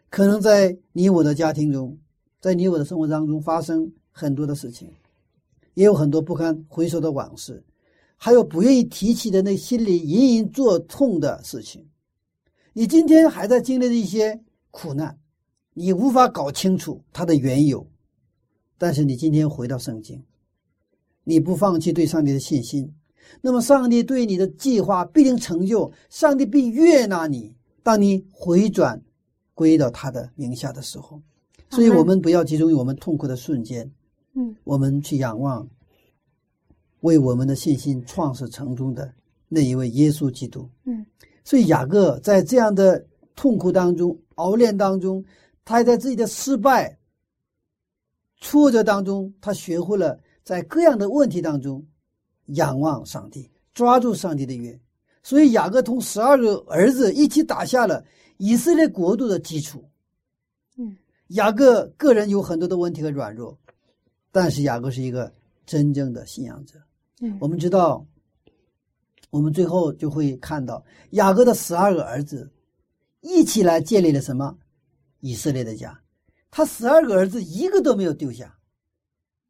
[0.10, 1.96] 可能在你我的家庭中，
[2.40, 4.92] 在你我的生活当中发生很多的事情，
[5.74, 7.64] 也有很多不堪回首的往事，
[8.16, 11.88] 还有不愿意提起的那心里隐隐作痛的事情。
[12.74, 15.20] 你今天还在经历着一些苦难，
[15.74, 17.86] 你无法搞清楚它的缘由，
[18.78, 20.24] 但是你今天回到圣经。
[21.26, 22.94] 你不放弃对上帝的信心，
[23.42, 27.54] 那么上帝对你的计划必定成就，上帝必悦纳你。
[27.84, 29.02] 当你回转
[29.54, 31.22] 归到他的名下的时候，
[31.70, 33.90] 所以我们不要集中于我们痛苦的瞬间，
[34.34, 35.68] 嗯，我们去仰望
[37.02, 39.14] 为我们的信心创始成终的
[39.48, 40.70] 那一位耶稣基督。
[40.86, 41.06] 嗯，
[41.44, 43.06] 所以雅各在这样的
[43.36, 45.24] 痛苦当中、熬炼当中，
[45.64, 46.98] 他还在自己的失败、
[48.42, 50.20] 挫折当中，他学会了。
[50.42, 51.86] 在各样的问题当中，
[52.46, 54.80] 仰望上帝，抓住上帝的约，
[55.22, 58.04] 所以雅各同十二个儿子一起打下了
[58.38, 59.88] 以色列国度的基础。
[61.30, 63.58] 嗯，雅各个人有很多的问题和软弱，
[64.32, 65.32] 但是雅各是一个
[65.66, 66.80] 真正的信仰者。
[67.22, 68.06] 嗯，我们知道，
[69.30, 72.52] 我们最后就会看到雅各的十二个儿子
[73.22, 74.58] 一起来建立了什么
[75.20, 76.02] 以色列的家，
[76.50, 78.58] 他十二个儿子一个都没有丢下。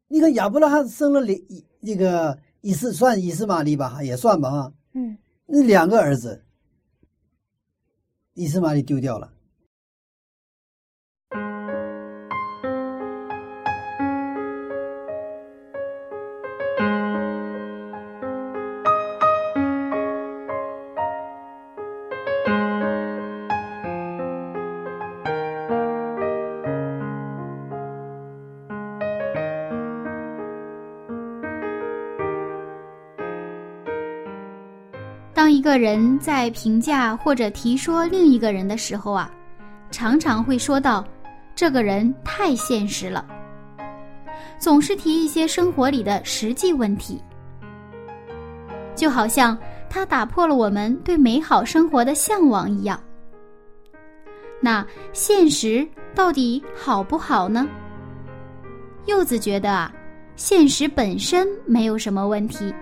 [0.08, 1.38] 你看亚伯拉罕生了两
[1.78, 4.72] 那个以斯算以斯玛利吧，也算吧哈。
[4.92, 5.16] 嗯，
[5.46, 6.44] 那两个儿子，
[8.34, 9.32] 以斯玛利丢掉了。
[35.70, 39.30] 个人在评价或者提说另一个人的时候啊，
[39.92, 41.04] 常常会说到
[41.54, 43.24] 这个人太现实了，
[44.58, 47.22] 总是提一些生活里的实际问题，
[48.96, 49.56] 就好像
[49.88, 53.00] 他打破了我们对美好生活的向往一样。
[54.60, 57.64] 那现实到底好不好呢？
[59.06, 59.92] 柚子觉得啊，
[60.34, 62.74] 现实本身没有什么问题。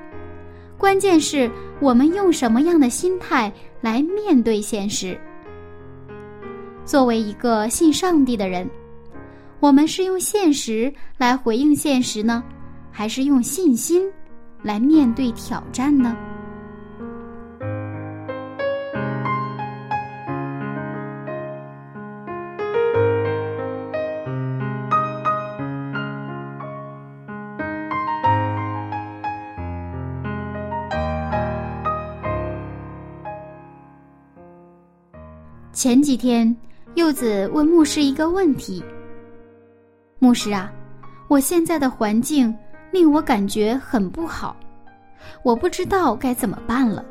[0.78, 5.18] 关键是我们用什么样的心态来面对现实。
[6.84, 8.66] 作为一个信上帝的人，
[9.60, 12.42] 我们是用现实来回应现实呢，
[12.92, 14.08] 还是用信心
[14.62, 16.16] 来面对挑战呢？
[35.78, 36.56] 前几天，
[36.96, 38.82] 柚子问牧师一个问题
[40.18, 40.72] ：“牧师啊，
[41.28, 42.52] 我现在的环境
[42.90, 44.56] 令我感觉很不好，
[45.44, 47.04] 我不知道该怎么办了。”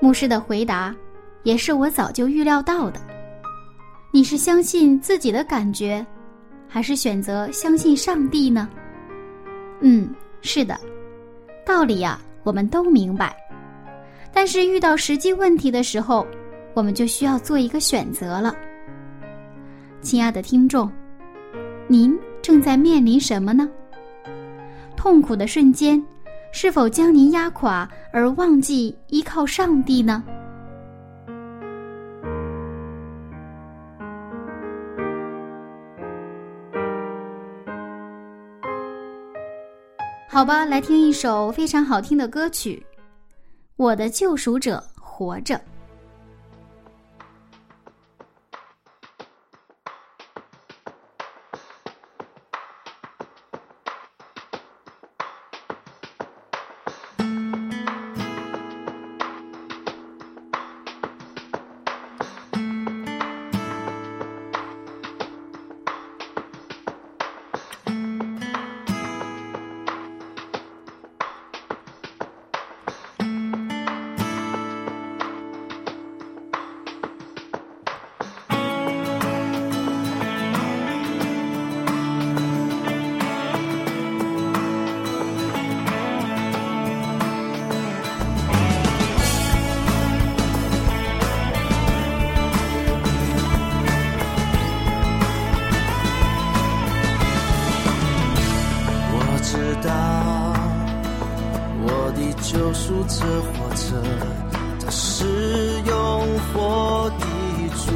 [0.00, 0.94] 牧师的回答
[1.42, 3.00] 也是我早就预料到的
[4.14, 6.06] ：“你是相信自己的感觉，
[6.68, 8.68] 还是选择相信上帝呢？”
[9.82, 10.08] 嗯，
[10.40, 10.78] 是的，
[11.66, 13.36] 道理呀，我们都明白，
[14.32, 16.24] 但是遇到实际问题的时候。
[16.74, 18.54] 我们就需要做一个选择了，
[20.00, 20.90] 亲爱的听众，
[21.86, 23.70] 您正在面临什么呢？
[24.96, 26.04] 痛苦的瞬间，
[26.50, 30.22] 是否将您压垮而忘记依靠上帝呢？
[40.28, 42.84] 好吧，来听一首非常好听的歌曲，
[43.76, 45.54] 《我的救赎者活着》。
[102.42, 103.86] 救赎者活着，
[104.80, 105.24] 他是
[105.86, 107.24] 永活的
[107.76, 107.86] 主。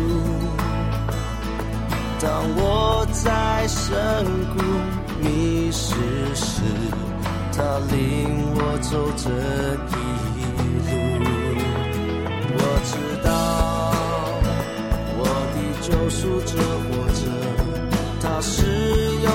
[2.21, 3.87] 当我在深
[4.55, 4.59] 谷
[5.23, 5.95] 迷失
[6.35, 6.63] 时，
[7.53, 7.57] 他
[7.91, 7.97] 领
[8.55, 9.31] 我走这
[9.93, 9.95] 一
[10.83, 10.91] 路。
[12.51, 12.91] 我知
[13.23, 13.29] 道
[15.19, 15.21] 我
[15.55, 16.51] 的救赎者
[16.89, 17.21] 活着，
[18.21, 18.57] 他是
[19.23, 19.29] 永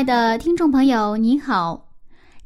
[0.00, 1.92] 爱的听众朋友，您好，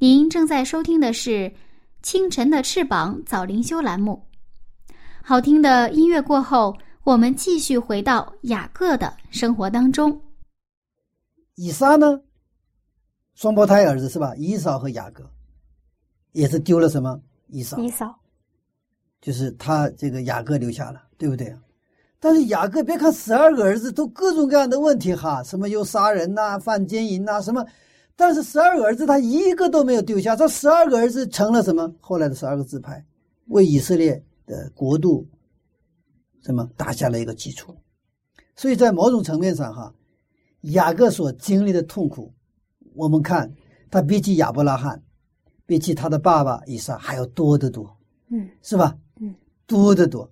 [0.01, 1.31] 您正在收听的是
[2.03, 4.21] 《清晨的翅膀》早灵修栏目。
[5.23, 10.21] 好听的音乐过后，我们继续回到雅各的生活当中。
[11.55, 12.21] 以撒呢，
[13.37, 14.35] 双胞胎儿子是吧？
[14.35, 15.25] 以扫和雅各，
[16.33, 17.21] 也是丢了什么？
[17.47, 18.19] 以扫，以扫，
[19.21, 21.57] 就是他这个雅各留下了，对不对？
[22.25, 27.62] 但是雅各别看十二个儿子都各种各样的问题哈，什么又杀人呐、犯奸淫呐、什么，
[28.16, 31.95] 但是十二个儿子他一个都没有丢下，这十二个儿子成了什么？
[32.01, 33.05] 后来的十二个支派，
[33.49, 35.29] 为以色列的国度
[36.41, 37.77] 什么打下了一个基础。
[38.57, 39.95] 所以在某种层面上哈，
[40.62, 42.33] 雅各所经历的痛苦，
[42.95, 43.53] 我们看
[43.91, 45.03] 他比起亚伯拉罕，
[45.66, 47.95] 比起他的爸爸以撒还要多得多，
[48.31, 48.97] 嗯是吧？
[49.20, 49.35] 嗯，
[49.66, 50.27] 多得多。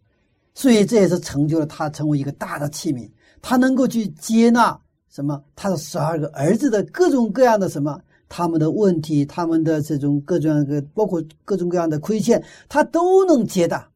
[0.55, 4.79] 所以这也是成就了他成为一个大的器皿，他能够去接纳
[5.09, 13.87] 什么他的十二个儿子的各种各样的什么他们的问题，他们的这种各种各包括各种各样的亏欠，他都能接纳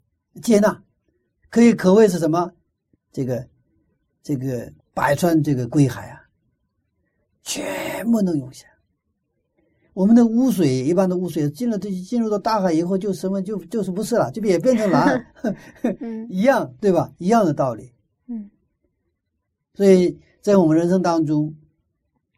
[0.42, 0.82] 接纳，
[1.50, 2.52] 可以可谓是什么？
[3.12, 3.46] 这个
[4.22, 6.20] 这个百川这个归海啊，
[7.42, 8.66] 全部能涌下。
[9.96, 15.26] 我们的污水，一般的污水进了这进入到大海以后，就什么就就是不是了，就也变成蓝，
[16.00, 17.10] 嗯 一样对吧？
[17.16, 17.90] 一样的道理。
[18.26, 18.50] 嗯
[19.72, 21.54] 所以在我们人生当中，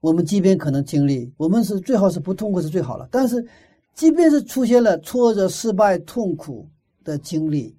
[0.01, 3.09] 我们即便可能经历，我们是最好是不痛苦是最好了。
[3.11, 3.45] 但是，
[3.93, 6.69] 即便是出现了挫折、失败、痛苦
[7.03, 7.77] 的经历，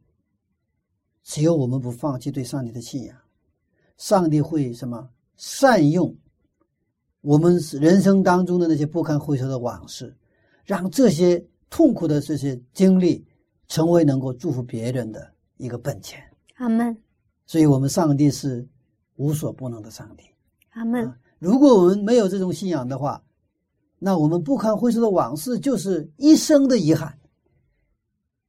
[1.23, 3.15] 只要我们不放弃对上帝的信仰，
[3.95, 6.13] 上帝会什么善用
[7.21, 10.15] 我们人生当中的那些不堪回首的往事，
[10.65, 13.25] 让这些痛苦的这些经历
[13.67, 16.21] 成为能够祝福别人的一个本钱。
[16.55, 16.95] 阿门
[17.45, 18.67] 所以，我们上帝是
[19.15, 20.23] 无所不能的上帝。
[20.71, 23.21] 阿门啊如果我们没有这种信仰的话，
[23.97, 27.17] 那我们不堪回首的往事就是一生的遗憾，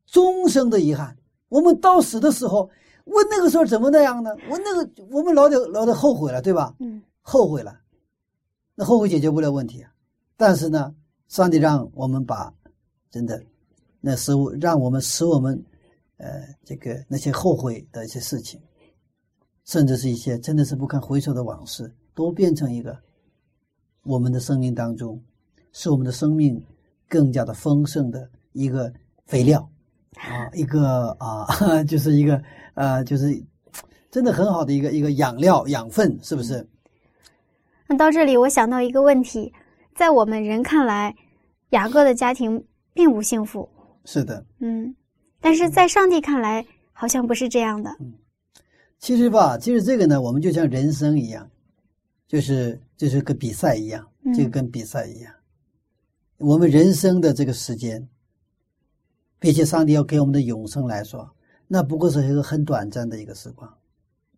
[0.07, 1.17] 终生的遗憾。
[1.49, 2.69] 我们到死的时候，
[3.05, 4.31] 我那个时候怎么那样呢？
[4.49, 6.75] 我那个我们老得老得后悔了，对吧？
[6.79, 7.79] 嗯后悔了，
[8.81, 9.93] 那后悔解决不了问题啊。
[10.39, 10.95] 但是呢，
[11.29, 12.51] 上帝让我们把
[13.11, 13.45] 真的
[14.01, 15.63] 那使我让我们使我们
[16.17, 16.27] 呃
[16.65, 18.59] 这个那些后悔的一些事情，
[19.67, 22.99] 甚至是一些真的是不堪回首的往事，都变成一个
[24.03, 25.23] 我们的生命当中，
[25.73, 26.59] 使我们的生命
[27.07, 28.91] 更加的丰盛的一个
[29.27, 29.61] 肥料
[30.15, 31.45] 啊，一个啊，
[31.85, 33.45] 就是一个呃，就是
[34.11, 36.67] 真的很好的一个一个养料养分，是不是？
[37.91, 39.53] 那到这里，我想到一个问题，
[39.97, 41.13] 在我们人看来，
[41.71, 42.65] 雅各的家庭
[42.95, 43.69] 并不幸福，
[44.05, 44.95] 是的，嗯，
[45.41, 47.91] 但是在上帝看来，好像不是这样的。
[49.01, 51.51] 其实吧，其实这个呢，我们就像人生一样，
[52.29, 55.35] 就是就是个比赛一样，嗯这个跟比赛一样。
[56.39, 58.09] 我们人生的这个时间，
[59.41, 61.29] 比起上帝要给我们的永生来说，
[61.67, 63.69] 那不过是一个很短暂的一个时光，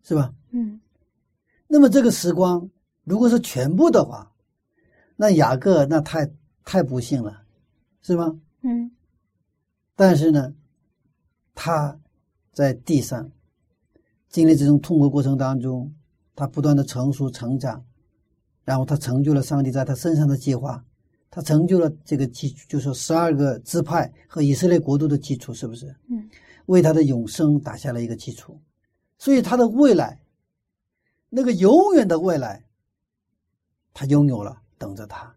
[0.01, 0.33] 是吧？
[0.49, 0.79] 嗯
[1.67, 2.67] 那么这个时光
[3.03, 4.31] 如果是全部的话，
[5.15, 6.31] 那雅各那太
[6.63, 7.43] 太不幸了，
[8.01, 8.39] 是吗？
[8.61, 8.91] 嗯
[9.95, 10.53] 但是呢，
[11.53, 11.99] 他
[12.51, 13.31] 在地上
[14.27, 15.93] 经历这种痛苦过程当中，
[16.35, 17.85] 他不断的成熟成长，
[18.63, 20.83] 然后他成就了上帝在他身上的计划，
[21.29, 25.95] 他成就了这个基，就是说十二个支派和以色列国度的基础，是不是？
[26.09, 26.27] 嗯，
[26.65, 28.59] 为他的永生打下了一个基础，
[29.19, 30.19] 所以他的未来，
[31.29, 32.65] 那个永远的未来，
[33.93, 35.35] 他拥有了，等着他。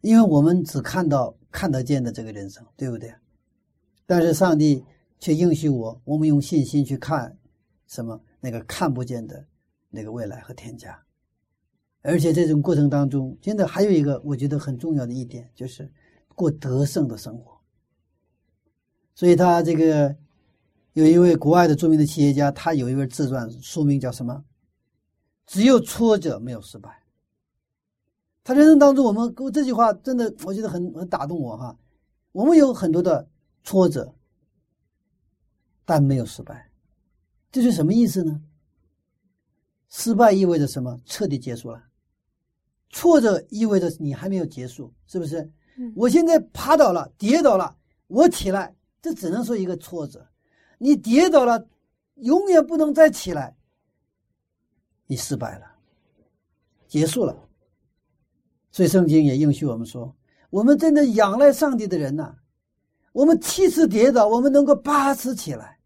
[0.00, 3.12] 因为我们只看到看得见的这个人生，对不对？
[4.06, 4.84] 但是上帝
[5.18, 7.36] 却应许我，我们用信心去看
[7.88, 9.44] 什么那个看不见的
[9.90, 11.02] 那个未来和天家。
[12.02, 15.90] 而且这种过程当中，真的还有一个我觉得很重要的一点，就是
[16.36, 17.60] 过得胜的生活。
[19.16, 20.14] 所以他这个
[20.92, 24.44] 有一位国外的著名的企业家，他有一本自传，书名叫什么？
[25.46, 27.02] 只有挫折，没有失败。
[28.44, 31.76] 他人生当中，我们这句话真的，我觉得很很打动我哈。
[32.32, 33.28] 我们有很多的
[33.64, 34.14] 挫折，
[35.84, 36.70] 但没有失败，
[37.50, 38.42] 这是什么意思呢？
[39.88, 41.00] 失败意味着什么？
[41.06, 41.82] 彻底结束了。
[42.90, 45.40] 挫折意味着你还没有结束，是不是？
[45.76, 47.76] 嗯我现在趴倒了，跌倒了，
[48.06, 50.26] 我起来，这只能说一个挫折。
[50.78, 51.66] 你跌倒了，
[52.14, 53.56] 永远不能再起来，
[55.06, 55.66] 你失败了，
[56.88, 57.36] 结束了。
[58.70, 60.14] 所以圣经也应许我们说，
[60.50, 62.36] 我们真的仰赖上帝的人呐、
[63.12, 65.78] 我们七次跌倒，我们能够八次起来；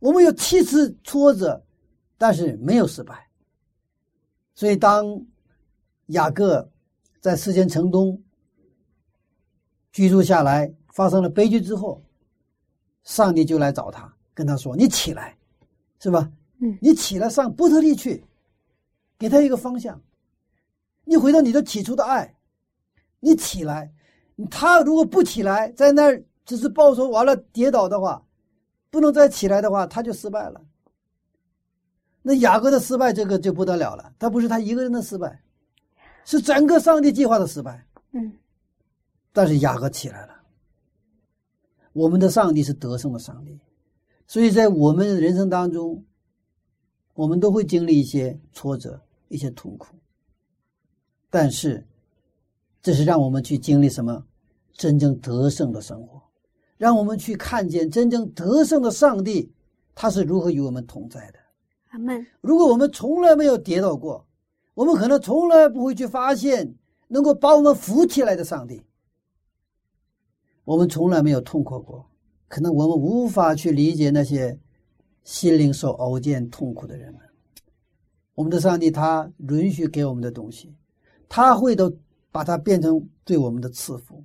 [0.00, 1.64] 我们有七次挫折，
[2.18, 3.28] 但是没有失败。
[4.54, 5.24] 所以，当
[6.06, 6.68] 雅各
[7.20, 8.20] 在世间城东
[9.92, 12.02] 居住下来，发生了悲剧之后，
[13.04, 15.36] 上帝就来找他，跟他说：“你起来，
[16.00, 16.30] 是吧？
[16.64, 18.24] 嗯你起来上波特利去，
[19.18, 20.00] 给他一个方向。
[21.04, 22.36] 你回到你的起初的爱，
[23.18, 23.92] 你起来。
[24.48, 28.24] 他如果不起来，在那儿只是抱手完了跌倒的话，
[28.90, 30.60] 不能再起来的话，他就失败了。
[32.22, 34.12] 那雅各的失败，这个就不得了了。
[34.18, 35.42] 他不是他一个人的失败，
[36.24, 37.84] 是整个上帝计划的失败。
[38.12, 38.32] 嗯
[39.32, 40.34] 但是雅各起来了。
[41.92, 43.58] 我们的上帝是得胜的上帝，
[44.26, 46.04] 所以在我们人生当中，
[47.14, 49.94] 我们都会经历一些挫折、一些痛苦。
[51.30, 51.86] 但是，
[52.82, 54.24] 这是让我们去经历什么？
[54.74, 56.20] 真正得胜的生活，
[56.78, 59.52] 让我们去看见真正得胜的上帝，
[59.94, 61.38] 他是如何与我们同在的。
[61.90, 62.26] 阿门。
[62.40, 64.26] 如果我们从来没有跌倒过，
[64.72, 66.74] 我们可能从来不会去发现
[67.08, 68.82] 能够把我们扶起来的上帝。
[70.64, 72.06] 我们从来没有痛苦过，
[72.48, 74.58] 可能我们无法去理解那些
[75.24, 77.20] 心灵受熬煎痛苦的人们。
[78.34, 80.74] 我们的上帝他允许给我们的东西，
[81.28, 81.94] 他会都
[82.30, 84.22] 把它变成对我们的赐福。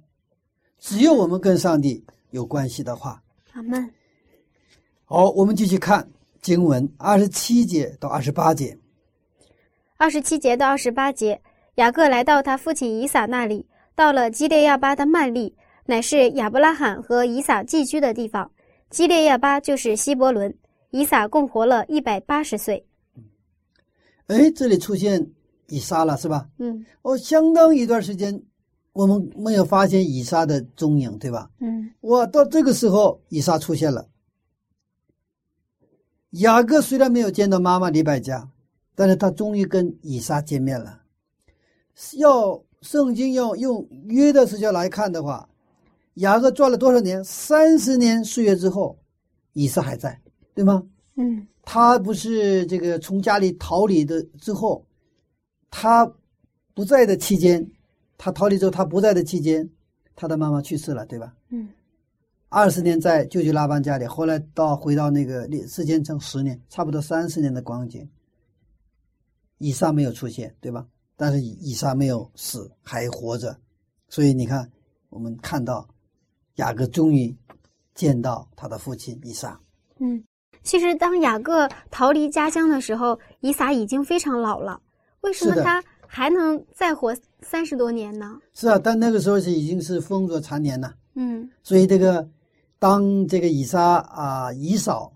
[0.79, 3.21] 只有我们跟上帝有关系的话，
[3.53, 3.91] 阿门。
[5.05, 6.07] 好，我们继续看
[6.41, 8.77] 经文二十七节到二十八节。
[9.97, 11.41] 二十七节到二十八节，
[11.75, 18.49] 雅各来到他父亲以撒那里，到了基列亚巴的曼利，乃是亚伯拉罕和以撒寄居的地方。
[18.89, 20.55] 基列亚巴就是希伯伦。
[20.91, 22.85] 以撒共活了一百八十岁。
[24.27, 25.31] 哎，这里出现
[25.67, 26.49] 以撒了，是吧？
[26.57, 28.41] 嗯哦，相当一段时间，
[28.93, 31.49] 我们没有发现以撒的踪影，对吧？
[31.59, 34.07] 嗯哇，到这个时候，以撒出现了。
[36.31, 38.49] 雅各虽然没有见到妈妈李百加，
[38.95, 41.03] 但是他终于跟以撒见面了。
[42.17, 45.49] 要圣经要用约的时间来看的话，
[46.15, 47.23] 雅各转了多少年？
[47.23, 48.99] 三十年岁月之后，
[49.53, 50.19] 以撒还在，
[50.57, 50.83] 对吗？
[51.17, 54.83] 嗯他不是这个从家里逃离的之后，
[55.69, 56.11] 他
[56.73, 57.69] 不在的期间，
[58.17, 59.69] 他逃离之后他不在的期间，
[60.15, 61.35] 他的妈妈去世了，对吧？
[61.49, 61.69] 嗯
[62.49, 68.09] 二十年在舅舅拉班家里，后来到回到那个时间成十年，差不多三十年的光景。
[69.59, 70.87] 以撒没有出现，对吧？
[71.15, 73.55] 但是以以撒没有死，还活着，
[74.09, 74.71] 所以你看，
[75.09, 75.87] 我们看到
[76.55, 77.35] 雅各终于
[77.93, 79.59] 见到他的父亲以撒。
[79.99, 80.23] 嗯。
[80.63, 84.79] 其实，当雅各逃离家乡的时候，以撒已经非常老了。
[85.21, 88.37] 为什么他还能再活三十多年呢？
[88.53, 90.93] 是啊，但那个时候是已经是风烛残年了。
[91.15, 92.27] 嗯所以这个，
[92.79, 95.11] 当这个以撒啊以扫，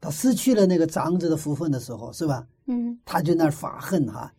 [0.00, 2.46] 他失去了那个长子的福分的时候，是吧？
[2.66, 4.32] 嗯他就那儿发恨哈、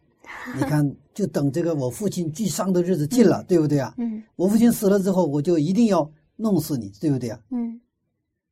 [0.56, 3.94] 你看，就等这个我父亲居丧的日子近了，对不对啊？
[3.98, 7.40] 嗯我父亲死了之后，我就一定要弄死你，对不对啊？
[7.50, 7.82] 嗯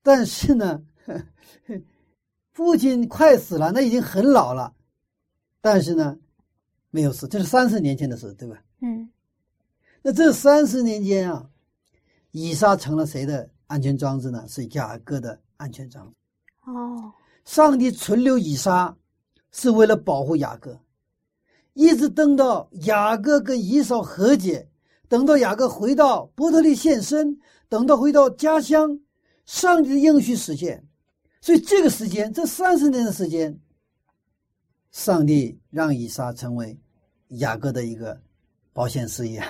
[0.04, 0.82] 但是呢，
[2.52, 4.74] 父亲快死了，那已经很老了，
[5.62, 6.18] 但是呢，
[6.90, 8.62] 没有死，这是三十年前的事，对吧？
[8.82, 9.10] 嗯
[10.04, 11.50] 那这三十年间啊，
[12.32, 14.46] 以撒成了谁的安全装置呢？
[14.48, 16.14] 是雅各的安全装置。
[16.66, 18.96] 哦上帝存留以撒，
[19.52, 20.80] 是为了保护雅各，
[21.74, 24.70] 一直等到雅各跟以扫和解，
[25.08, 29.00] 等到雅各回到伯特利现身，等到回到家乡，
[29.46, 30.86] 上帝的应许实现。
[31.42, 33.60] 所以这个时间，这三十年的时间，
[34.92, 36.80] 上帝让以撒成为
[37.30, 38.22] 雅各的一个
[38.72, 39.44] 保险事业。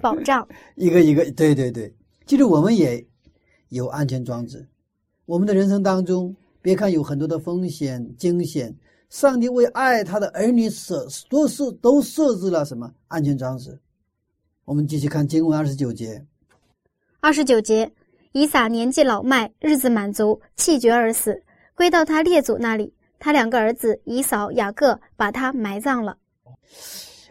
[0.00, 0.46] 保障。
[0.76, 1.92] 一个一个，对对对，
[2.24, 3.04] 其实我们也
[3.70, 4.66] 有安全装置。
[5.26, 8.74] 我们的人生当中，别看有很多的风险、惊险，
[9.10, 13.78] 上帝为爱他的儿女设都设都设置了什么安全装置？
[14.64, 16.24] 我们继续看经文二十九节，
[17.18, 17.90] 二十九节，
[18.32, 21.42] 以撒年纪老迈，日子满足，气绝而死，
[21.74, 22.94] 归到他列祖那里。
[23.18, 26.16] 他两个儿子以扫、雅各把他埋葬了。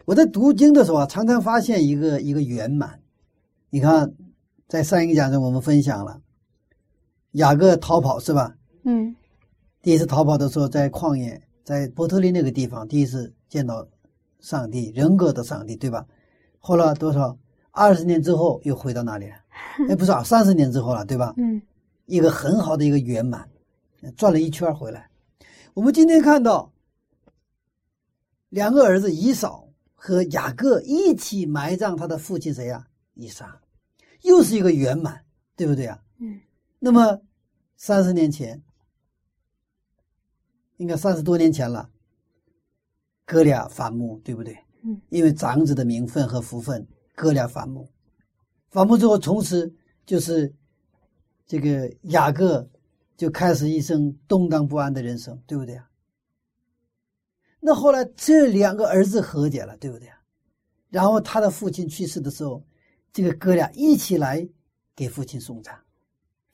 [0.04, 3.00] 我在读经的时候啊，常常发现一个一个圆满。
[3.68, 4.12] 你看，
[4.68, 6.20] 在上一个讲中我们分享了
[7.32, 8.54] 雅各逃跑是吧？
[8.84, 9.14] 嗯
[9.82, 13.86] 第一次逃跑的时候，在旷野，在伯特利那个地方，第一次见到
[14.38, 16.06] 上帝，人格的上帝，对吧？
[16.60, 17.36] 后来多少？
[17.72, 19.36] 二十年之后又回到哪里了？
[19.88, 21.34] 哎，不是啊， 三十年之后了，对吧？
[21.36, 21.60] 嗯
[22.06, 23.48] 一个很好的一个圆满，
[24.16, 25.08] 转了一圈回来。
[25.72, 26.72] 我们今天看到
[28.50, 33.60] 两个儿子以扫和雅各一起埋葬他的父亲谁呀、以撒，
[34.22, 35.24] 又是一个圆满，
[35.56, 36.02] 对不对啊？
[36.18, 36.40] 嗯
[36.80, 37.20] 那么
[37.76, 38.60] 三十年前，
[40.76, 41.88] 应该三十多年前了，
[43.24, 44.58] 哥俩反目，对不对？
[44.82, 47.88] 嗯，因为长子的名分和福分，哥俩反目。
[48.72, 49.72] 反目之后，从此
[50.06, 50.52] 就是
[51.46, 52.68] 这个雅各
[53.18, 55.88] 就开始一生动荡不安的人生，对不对啊？
[57.60, 60.16] 那后来这两个儿子和解了，对不对啊？
[60.88, 62.64] 然后他的父亲去世的时候，
[63.12, 64.48] 这个哥俩一起来
[64.96, 65.78] 给父亲送葬，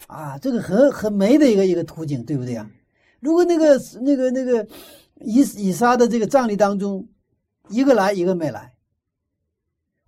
[0.09, 2.69] 啊，这个很很美的一个一个图景，对不对啊？
[3.21, 4.66] 如果那个那个那个
[5.21, 7.09] 以以撒的这个葬礼当中，
[7.69, 8.75] 一个来一个没来，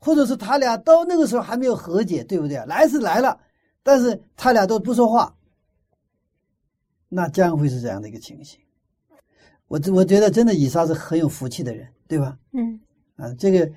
[0.00, 2.64] 或者是他俩到那个时候还没有和解，对不对啊？
[2.64, 3.38] 来是来了，
[3.82, 5.36] 但是他俩都不说话，
[7.08, 8.58] 那将会是这样的一个情形。
[9.68, 12.36] 我这我觉得真的以撒是很有福气的人，对吧？
[12.52, 12.80] 嗯
[13.16, 13.70] 啊，这个，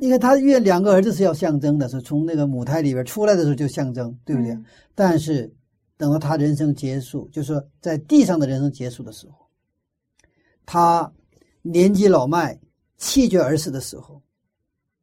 [0.00, 4.52] 你看他因为两个儿子是要象征的，是从那个母胎里边出来的时候就象征，对不对？
[4.52, 4.64] 嗯
[4.94, 5.50] 但是
[5.96, 9.46] 等到他人生结束，就是说在地上的人生结束的时候，
[10.66, 11.10] 他
[11.62, 12.58] 年纪老迈、
[12.98, 14.20] 气绝而死的时候，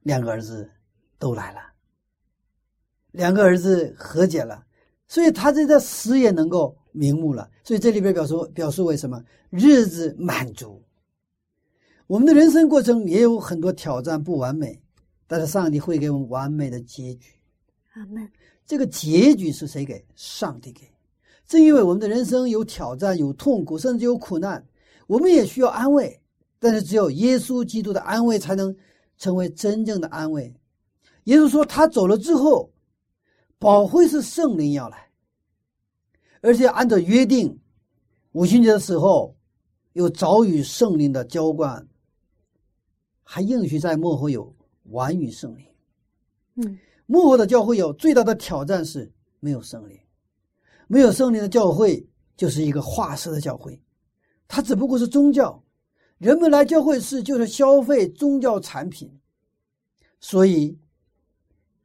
[0.08, 0.70] 两个儿子
[1.20, 1.60] 都来了，
[3.12, 4.66] 两个儿子和解了，
[5.06, 7.52] 所以他这个死也能够瞑目了。
[7.62, 10.82] 所以这里边表述表述为什么日子满足。
[12.08, 14.82] 我们的人生过程也有很多挑战，不完美，
[15.28, 17.34] 但是上帝会给我们完美的结局。
[17.96, 18.32] 阿门。
[18.66, 20.06] 这个结局是谁给？
[20.16, 20.90] 上帝给。
[21.46, 24.66] 正因为我们的人生有挑战、有痛苦，甚至有苦难，
[25.06, 26.22] 我们也需要安慰。
[26.60, 28.76] 但是只有耶稣基督的安慰才能
[29.18, 30.56] 成为真正的安慰。
[31.24, 32.72] 也就是说，他走了之后，
[33.60, 35.10] 保惠是圣灵要来，
[36.42, 37.60] 而且按照约定，
[38.32, 39.36] 五旬节的时候
[39.94, 41.86] 有早与圣灵的浇灌，
[43.24, 44.56] 还应许在幕后有
[44.86, 45.66] 晚与圣灵。
[46.56, 50.00] 嗯，幕后的教会有最大的挑战是没有圣灵，
[50.88, 52.08] 没有圣灵的教会
[52.38, 53.78] 就是一个化石的教会，
[54.48, 55.62] 它只不过是宗教。
[56.18, 59.12] 人们来教会是就是消费宗教产品，
[60.20, 60.76] 所以，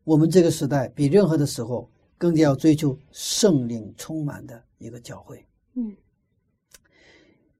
[0.04, 5.44] 我们这个时代比任何的时候更加要追求圣灵充满的一个教会。
[5.74, 5.94] 嗯，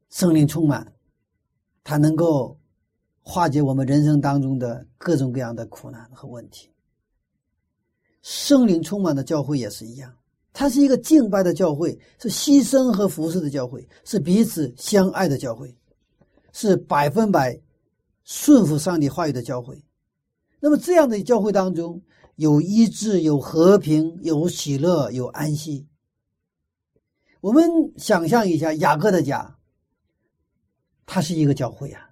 [0.08, 0.90] 圣灵充满，
[1.84, 2.58] 它能够
[3.20, 6.70] 化解我们人生当中的各种各样的苦难和问题。
[8.22, 10.10] 圣灵充满的教会也是一样，
[10.54, 15.74] 它是一个敬拜的教会，是牺牲和服侍的教会，是彼此相爱的教会。
[16.52, 17.60] 是百分百
[18.22, 19.82] 顺服上帝话语的教会，
[20.60, 22.02] 那么这样的教会当中
[22.36, 25.88] 有医治、有和平、有喜乐、有安息。
[27.40, 29.58] 我们想象一下雅各的家，
[31.04, 32.10] 他是一个教会啊，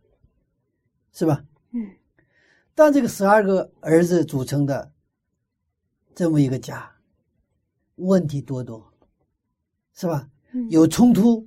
[1.13, 1.45] 是吧？
[1.71, 1.89] 嗯。
[2.75, 4.93] 但这个十二个儿子组成的
[6.15, 6.91] 这么一个家，
[7.97, 8.93] 问题多多，
[9.93, 10.29] 是吧？
[10.71, 11.47] 有冲突，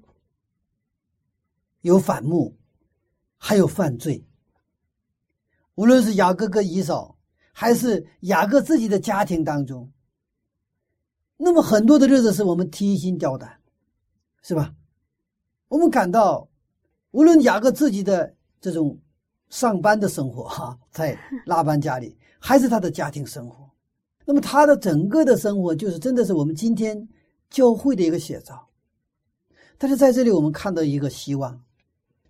[1.82, 2.56] 有反目。
[3.46, 4.26] 还有犯罪，
[5.76, 7.18] 无论是雅各跟以扫，
[7.52, 9.92] 还是雅各自己的家庭当中，
[11.36, 13.60] 那么很多的日子是我们提心吊胆，
[14.44, 14.74] 是吧？
[15.68, 16.48] 我们感到，
[17.12, 18.98] 无论雅各自己的这种
[19.50, 23.70] 上班的生活哈，在拉班家里，还是他的家庭生活，
[24.24, 27.10] 那么他的整个的生活就是真的是我们今天
[27.50, 28.70] 教会的一个写照。
[29.78, 31.62] 但是在这里，我们看到一个希望。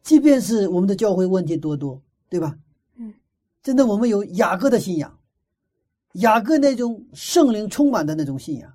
[0.03, 2.57] 即便是我们的教会问题多多，对吧？
[2.97, 3.13] 嗯，
[3.61, 5.17] 真的，我们有雅各的信仰，
[6.13, 8.73] 雅各那种圣灵充满的那种信仰。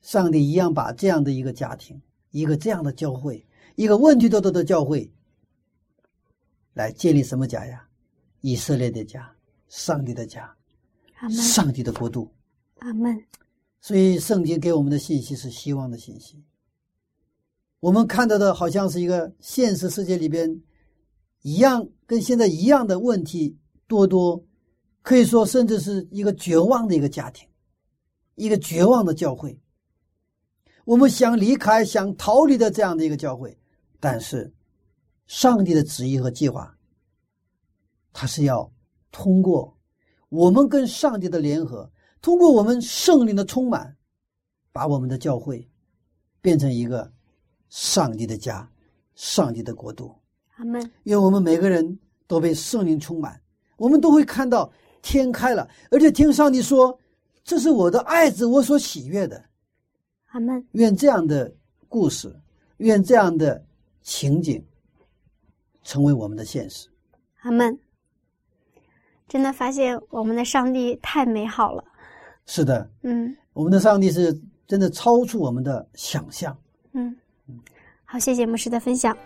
[0.00, 5.10] 上帝一样把这样的一个家庭，一个这样的教会，一个问题多多的教会，
[6.72, 7.86] 来建立什么家呀？
[8.40, 9.30] 以色列的家，
[9.68, 10.54] 上帝的家，
[11.30, 12.30] 上帝的国度。
[12.80, 13.22] 阿门。
[13.80, 16.42] 所以，圣经给我们的信息是希望的信息。
[17.84, 20.62] 我们看到的好像是一个现实世界里边
[21.42, 24.42] 一样，跟现在一样的问题多多，
[25.02, 27.46] 可以说甚至是一个绝望的一个家庭，
[28.36, 29.60] 一个绝望的教会。
[30.86, 33.54] 我们想离开、想逃离的这样的一个教会，
[34.00, 34.50] 但是
[35.26, 36.74] 上帝的旨意和计划，
[38.14, 38.72] 他是要
[39.12, 39.76] 通过
[40.30, 43.94] 我们跟上帝的联合，通过我们圣灵的充满，
[44.72, 45.68] 把我们的教会
[46.40, 47.12] 变成一个。
[47.74, 48.70] 上帝的家，
[49.16, 50.14] 上帝的国度。
[50.58, 50.92] 阿门。
[51.02, 51.98] 愿我们每个人
[52.28, 53.40] 都被圣灵充满，
[53.76, 54.72] 我们都会看到
[55.02, 56.96] 天开了，而且听上帝说
[57.42, 59.44] ：“这是我的爱子，我所喜悦的。”
[60.30, 60.64] 阿门。
[60.70, 61.52] 愿这样的
[61.88, 62.32] 故事，
[62.76, 63.60] 愿这样的
[64.02, 64.64] 情景，
[65.82, 66.88] 成为我们的现实。
[67.40, 67.76] 阿门。
[69.26, 71.84] 真的发现我们的上帝太美好了。
[72.46, 72.88] 是的。
[73.02, 73.36] 嗯。
[73.52, 76.56] 我们的上帝是真的超出我们的想象。
[76.92, 77.16] 嗯。
[78.14, 79.18] 好，谢谢牧师的分享。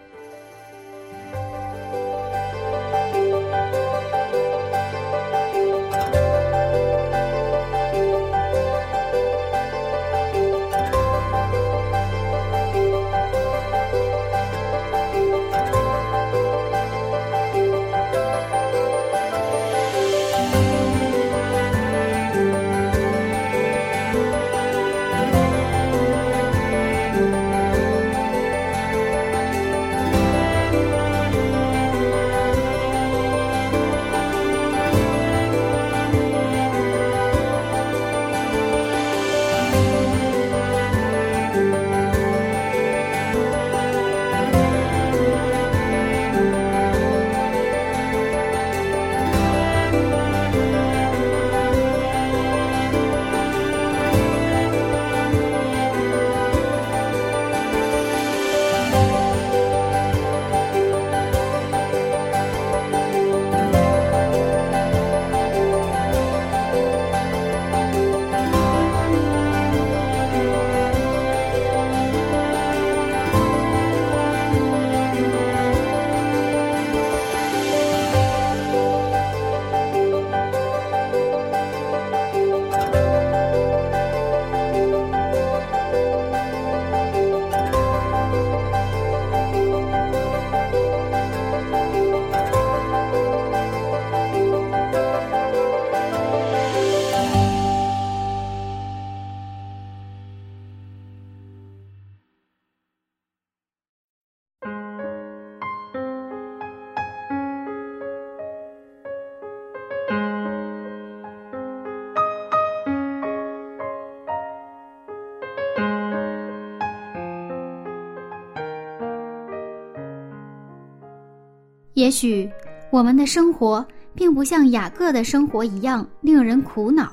[121.98, 122.48] 也许
[122.90, 123.84] 我们的生活
[124.14, 127.12] 并不像雅各的生活一样令人苦恼，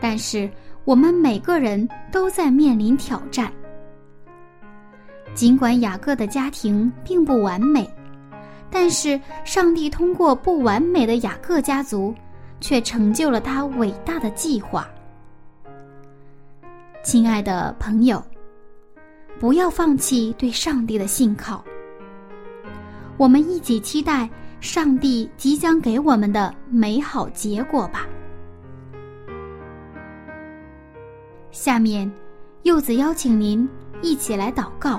[0.00, 0.50] 但是
[0.84, 3.48] 我们每个人都在面临挑战。
[5.34, 7.88] 尽管雅各的家庭并不完美，
[8.72, 12.12] 但是上帝通过不完美的雅各家族，
[12.60, 14.90] 却成就了他伟大的计划。
[17.04, 18.20] 亲爱的朋友，
[19.38, 21.64] 不要放弃对上帝的信靠。
[23.20, 24.26] 我们一起期待
[24.60, 28.08] 上帝即将给我们的美好结果吧。
[31.50, 32.10] 下面，
[32.62, 33.68] 柚子邀请您
[34.00, 34.98] 一起来祷告。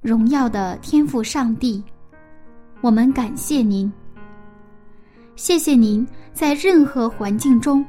[0.00, 1.84] 荣耀的天赋上帝，
[2.80, 3.92] 我们感谢您。
[5.36, 7.84] 谢谢您在任何环境中，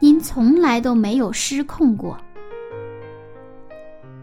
[0.00, 2.16] 您从来都没有失控过。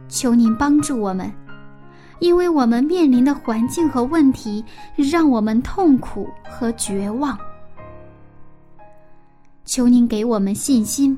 [0.10, 1.32] 求您帮助我们，
[2.20, 4.66] 因为我们面临的环境和问题
[4.98, 7.38] 让我们痛苦和绝望。
[9.64, 11.18] 求您给我们信心，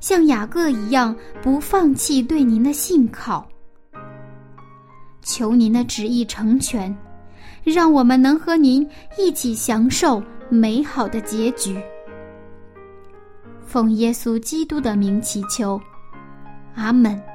[0.00, 3.46] 像雅各一样不放弃对您的信靠。
[5.22, 6.94] 求您的旨意成全，
[7.62, 8.86] 让我们能和您
[9.16, 11.80] 一起享受美好的结局。
[13.64, 15.80] 奉耶稣基督的名祈求，
[16.74, 17.29] 阿门。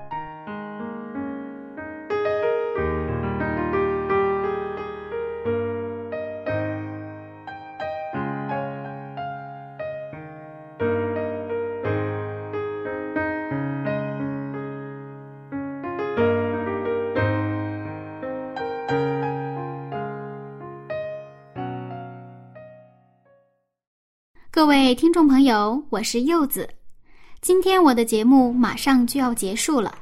[24.66, 26.68] 各位听众朋友，我是柚子。
[27.40, 29.94] 今天我的节目马上就要结束了，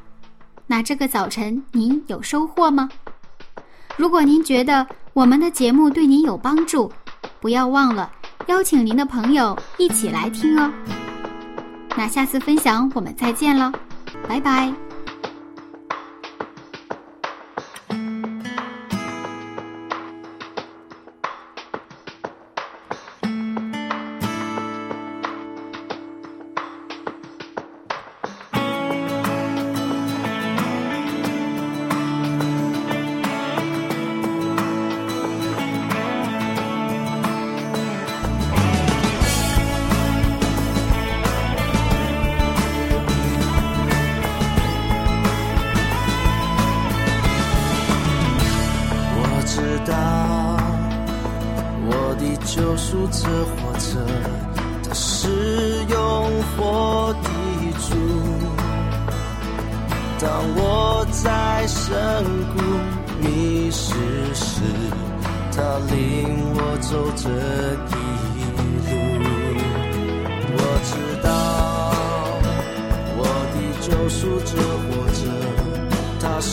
[0.67, 2.87] 那这个早晨您有收获吗？
[3.97, 6.89] 如果您觉得我们的节目对您有帮助，
[7.41, 8.09] 不要忘了
[8.47, 10.71] 邀请您的朋友一起来听哦。
[11.97, 13.69] 那下次分享我们再见了，
[14.29, 14.73] 拜拜。
[61.21, 61.91] 在深
[62.55, 62.59] 谷
[63.21, 63.93] 迷失
[64.33, 64.61] 时，
[65.51, 65.95] 他领
[66.55, 67.91] 我走这一
[68.57, 68.91] 路。
[70.55, 70.91] 我知
[71.21, 71.25] 道
[73.15, 73.21] 我
[73.53, 74.51] 的救赎者
[74.83, 75.21] 活着，
[76.19, 76.51] 他是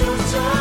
[0.00, 0.59] sometimes.